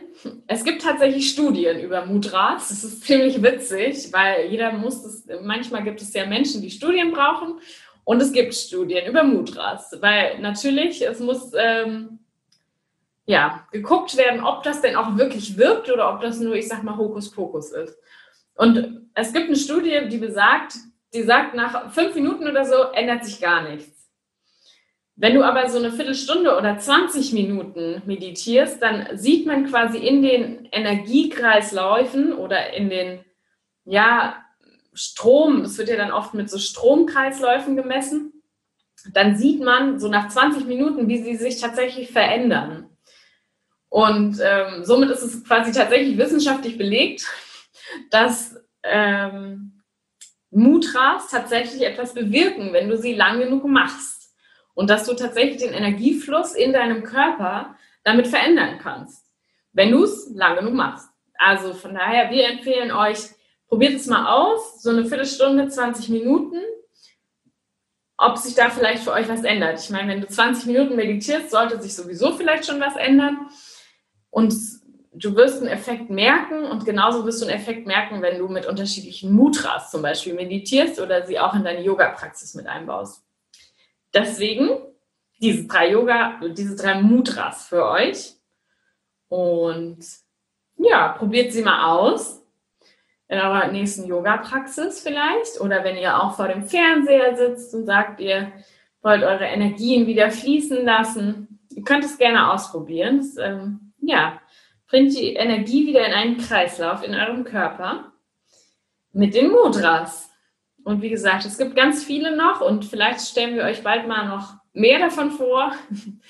es 0.48 0.64
gibt 0.64 0.82
tatsächlich 0.82 1.30
Studien 1.30 1.80
über 1.80 2.06
Mudras. 2.06 2.70
Das 2.70 2.84
ist 2.84 3.04
ziemlich 3.04 3.42
witzig, 3.42 4.12
weil 4.12 4.48
jeder 4.48 4.72
muss 4.72 5.04
das, 5.04 5.42
manchmal 5.42 5.84
gibt 5.84 6.02
es 6.02 6.14
ja 6.14 6.26
Menschen, 6.26 6.62
die 6.62 6.72
Studien 6.72 7.12
brauchen 7.12 7.60
und 8.04 8.22
es 8.22 8.32
gibt 8.32 8.54
Studien 8.54 9.08
über 9.08 9.24
Mudras, 9.24 9.96
weil 10.02 10.40
natürlich, 10.40 11.06
es 11.06 11.20
muss 11.20 11.52
ähm, 11.56 12.20
ja 13.26 13.68
geguckt 13.72 14.18
werden, 14.18 14.44
ob 14.44 14.64
das 14.64 14.82
denn 14.82 14.96
auch 14.96 15.18
wirklich 15.18 15.58
wirkt 15.58 15.90
oder 15.90 16.14
ob 16.14 16.22
das 16.22 16.40
nur, 16.40 16.56
ich 16.56 16.68
sag 16.68 16.84
mal, 16.84 16.98
Hokuspokus 16.98 17.72
ist. 17.72 17.98
Und 18.56 19.08
es 19.16 19.34
gibt 19.34 19.48
eine 19.48 19.56
Studie, 19.56 20.08
die 20.10 20.18
besagt, 20.18 20.76
die 21.14 21.24
sagt, 21.24 21.56
nach 21.56 21.92
fünf 21.92 22.16
Minuten 22.16 22.48
oder 22.48 22.66
so 22.66 22.76
ändert 22.94 23.24
sich 23.26 23.40
gar 23.40 23.70
nichts. 23.70 23.93
Wenn 25.24 25.36
du 25.36 25.44
aber 25.44 25.70
so 25.70 25.78
eine 25.78 25.94
Viertelstunde 25.94 26.58
oder 26.58 26.78
20 26.78 27.32
Minuten 27.32 28.02
meditierst, 28.06 28.82
dann 28.82 29.18
sieht 29.18 29.46
man 29.46 29.68
quasi 29.68 29.98
in 30.00 30.22
den 30.22 30.66
Energiekreisläufen 30.70 32.34
oder 32.34 32.74
in 32.74 32.90
den, 32.90 33.24
ja, 33.86 34.44
Strom, 34.94 35.62
es 35.62 35.78
wird 35.78 35.88
ja 35.88 35.96
dann 35.96 36.12
oft 36.12 36.34
mit 36.34 36.50
so 36.50 36.58
Stromkreisläufen 36.58 37.78
gemessen, 37.78 38.44
dann 39.14 39.38
sieht 39.38 39.62
man 39.62 39.98
so 39.98 40.10
nach 40.10 40.28
20 40.28 40.66
Minuten, 40.66 41.08
wie 41.08 41.24
sie 41.24 41.38
sich 41.38 41.58
tatsächlich 41.62 42.12
verändern. 42.12 42.90
Und 43.88 44.42
ähm, 44.44 44.84
somit 44.84 45.10
ist 45.10 45.24
es 45.24 45.46
quasi 45.46 45.72
tatsächlich 45.72 46.18
wissenschaftlich 46.18 46.78
belegt, 46.78 47.26
dass 48.12 48.58
ähm, 48.84 49.84
Mutras 50.52 51.30
tatsächlich 51.30 51.84
etwas 51.84 52.14
bewirken, 52.14 52.74
wenn 52.74 52.90
du 52.90 52.98
sie 52.98 53.14
lang 53.14 53.40
genug 53.40 53.64
machst 53.64 54.23
und 54.74 54.90
dass 54.90 55.06
du 55.06 55.14
tatsächlich 55.14 55.58
den 55.58 55.74
Energiefluss 55.74 56.54
in 56.54 56.74
deinem 56.74 57.04
Körper 57.04 57.76
damit 58.04 58.28
verändern 58.28 58.80
kannst, 58.82 59.26
wenn 59.72 59.92
du 59.92 60.04
es 60.04 60.30
lang 60.34 60.58
genug 60.58 60.74
machst. 60.74 61.10
Also 61.36 61.74
von 61.74 61.94
daher, 61.94 62.30
wir 62.32 62.48
empfehlen 62.50 62.92
euch, 62.92 63.30
probiert 63.68 63.94
es 63.94 64.08
mal 64.08 64.28
aus, 64.28 64.82
so 64.82 64.90
eine 64.90 65.06
Viertelstunde, 65.06 65.68
20 65.68 66.10
Minuten, 66.10 66.62
ob 68.18 68.38
sich 68.38 68.56
da 68.56 68.70
vielleicht 68.70 69.04
für 69.04 69.12
euch 69.12 69.28
was 69.28 69.44
ändert. 69.44 69.80
Ich 69.80 69.90
meine, 69.90 70.12
wenn 70.12 70.22
du 70.22 70.28
20 70.28 70.68
Minuten 70.68 70.96
meditierst, 70.96 71.52
sollte 71.52 71.82
sich 71.82 71.96
sowieso 71.96 72.34
vielleicht 72.34 72.66
schon 72.66 72.80
was 72.80 72.96
ändern. 72.96 73.48
Und 74.30 74.54
du 75.14 75.36
wirst 75.36 75.60
einen 75.60 75.72
Effekt 75.72 76.10
merken 76.10 76.66
und 76.66 76.86
genauso 76.86 77.26
wirst 77.26 77.42
du 77.42 77.48
einen 77.48 77.56
Effekt 77.56 77.86
merken, 77.86 78.22
wenn 78.22 78.40
du 78.40 78.48
mit 78.48 78.66
unterschiedlichen 78.66 79.32
Mudras 79.32 79.92
zum 79.92 80.02
Beispiel 80.02 80.34
meditierst 80.34 81.00
oder 81.00 81.26
sie 81.26 81.40
auch 81.40 81.54
in 81.54 81.64
deine 81.64 81.82
Yoga-Praxis 81.82 82.54
mit 82.56 82.68
einbaust. 82.68 83.24
Deswegen 84.14 84.70
diese 85.40 85.68
drei 85.68 85.92
Yoga, 85.92 86.40
diese 86.56 86.76
drei 86.76 87.02
Mudras 87.02 87.68
für 87.68 87.86
euch. 87.86 88.34
Und 89.28 90.00
ja, 90.78 91.10
probiert 91.10 91.52
sie 91.52 91.64
mal 91.64 91.96
aus 91.96 92.42
in 93.28 93.40
eurer 93.40 93.68
nächsten 93.68 94.06
Yoga-Praxis 94.06 95.02
vielleicht 95.02 95.60
oder 95.60 95.84
wenn 95.84 95.98
ihr 95.98 96.22
auch 96.22 96.36
vor 96.36 96.48
dem 96.48 96.66
Fernseher 96.66 97.36
sitzt 97.36 97.74
und 97.74 97.86
sagt, 97.86 98.20
ihr 98.20 98.52
wollt 99.02 99.24
eure 99.24 99.46
Energien 99.46 100.08
wieder 100.08 100.30
fließen 100.30 100.86
lassen. 100.86 101.60
Ihr 101.72 101.84
könnt 101.84 102.06
es 102.06 102.18
gerne 102.18 102.52
ausprobieren. 102.52 103.18
Das, 103.18 103.38
ähm, 103.38 103.94
ja, 104.02 104.40
bringt 104.88 105.14
die 105.14 105.34
Energie 105.34 105.88
wieder 105.88 106.06
in 106.06 106.14
einen 106.14 106.38
Kreislauf 106.38 107.04
in 107.04 107.16
eurem 107.16 107.44
Körper 107.44 108.12
mit 109.12 109.34
den 109.34 109.50
Mudras. 109.50 110.30
Und 110.84 111.02
wie 111.02 111.10
gesagt, 111.10 111.46
es 111.46 111.58
gibt 111.58 111.76
ganz 111.76 112.04
viele 112.04 112.36
noch 112.36 112.62
und 112.62 112.86
vielleicht 112.86 113.22
stellen 113.22 113.56
wir 113.56 113.64
euch 113.64 113.84
bald 113.84 114.08
mal 114.08 114.28
noch 114.28 114.56
mehr 114.74 115.00
davon 115.00 115.32
vor. 115.32 115.74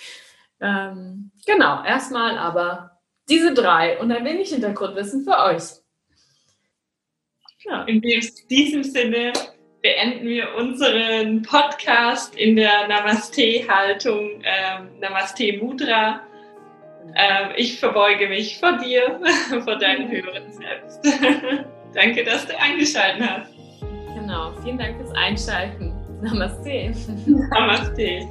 ähm, 0.62 1.32
genau, 1.46 1.84
erstmal 1.84 2.38
aber 2.38 3.00
diese 3.30 3.54
drei 3.54 4.00
und 4.00 4.12
ein 4.12 4.26
wenig 4.26 4.50
Hintergrundwissen 4.50 5.24
für 5.24 5.38
euch. 5.40 5.64
Ja. 7.66 7.84
In 7.84 8.02
diesem 8.02 8.84
Sinne 8.84 9.32
beenden 9.82 10.26
wir 10.26 10.54
unseren 10.56 11.42
Podcast 11.44 12.36
in 12.36 12.56
der 12.56 12.88
Namaste-Haltung, 12.88 14.44
ähm, 14.44 15.00
Namaste 15.00 15.58
Mudra. 15.58 16.22
Ähm, 17.16 17.50
ich 17.56 17.80
verbeuge 17.80 18.28
mich 18.28 18.60
vor 18.60 18.78
dir, 18.78 19.20
vor 19.64 19.78
deinem 19.78 20.10
höheren 20.12 20.52
Selbst. 20.52 21.00
Danke, 21.94 22.24
dass 22.24 22.46
du 22.48 22.58
eingeschaltet 22.60 23.30
hast. 23.30 23.53
Vielen 24.62 24.78
Dank 24.78 24.98
fürs 24.98 25.12
Einschalten. 25.12 25.94
Namaste. 26.22 26.94
Namaste. 27.26 28.28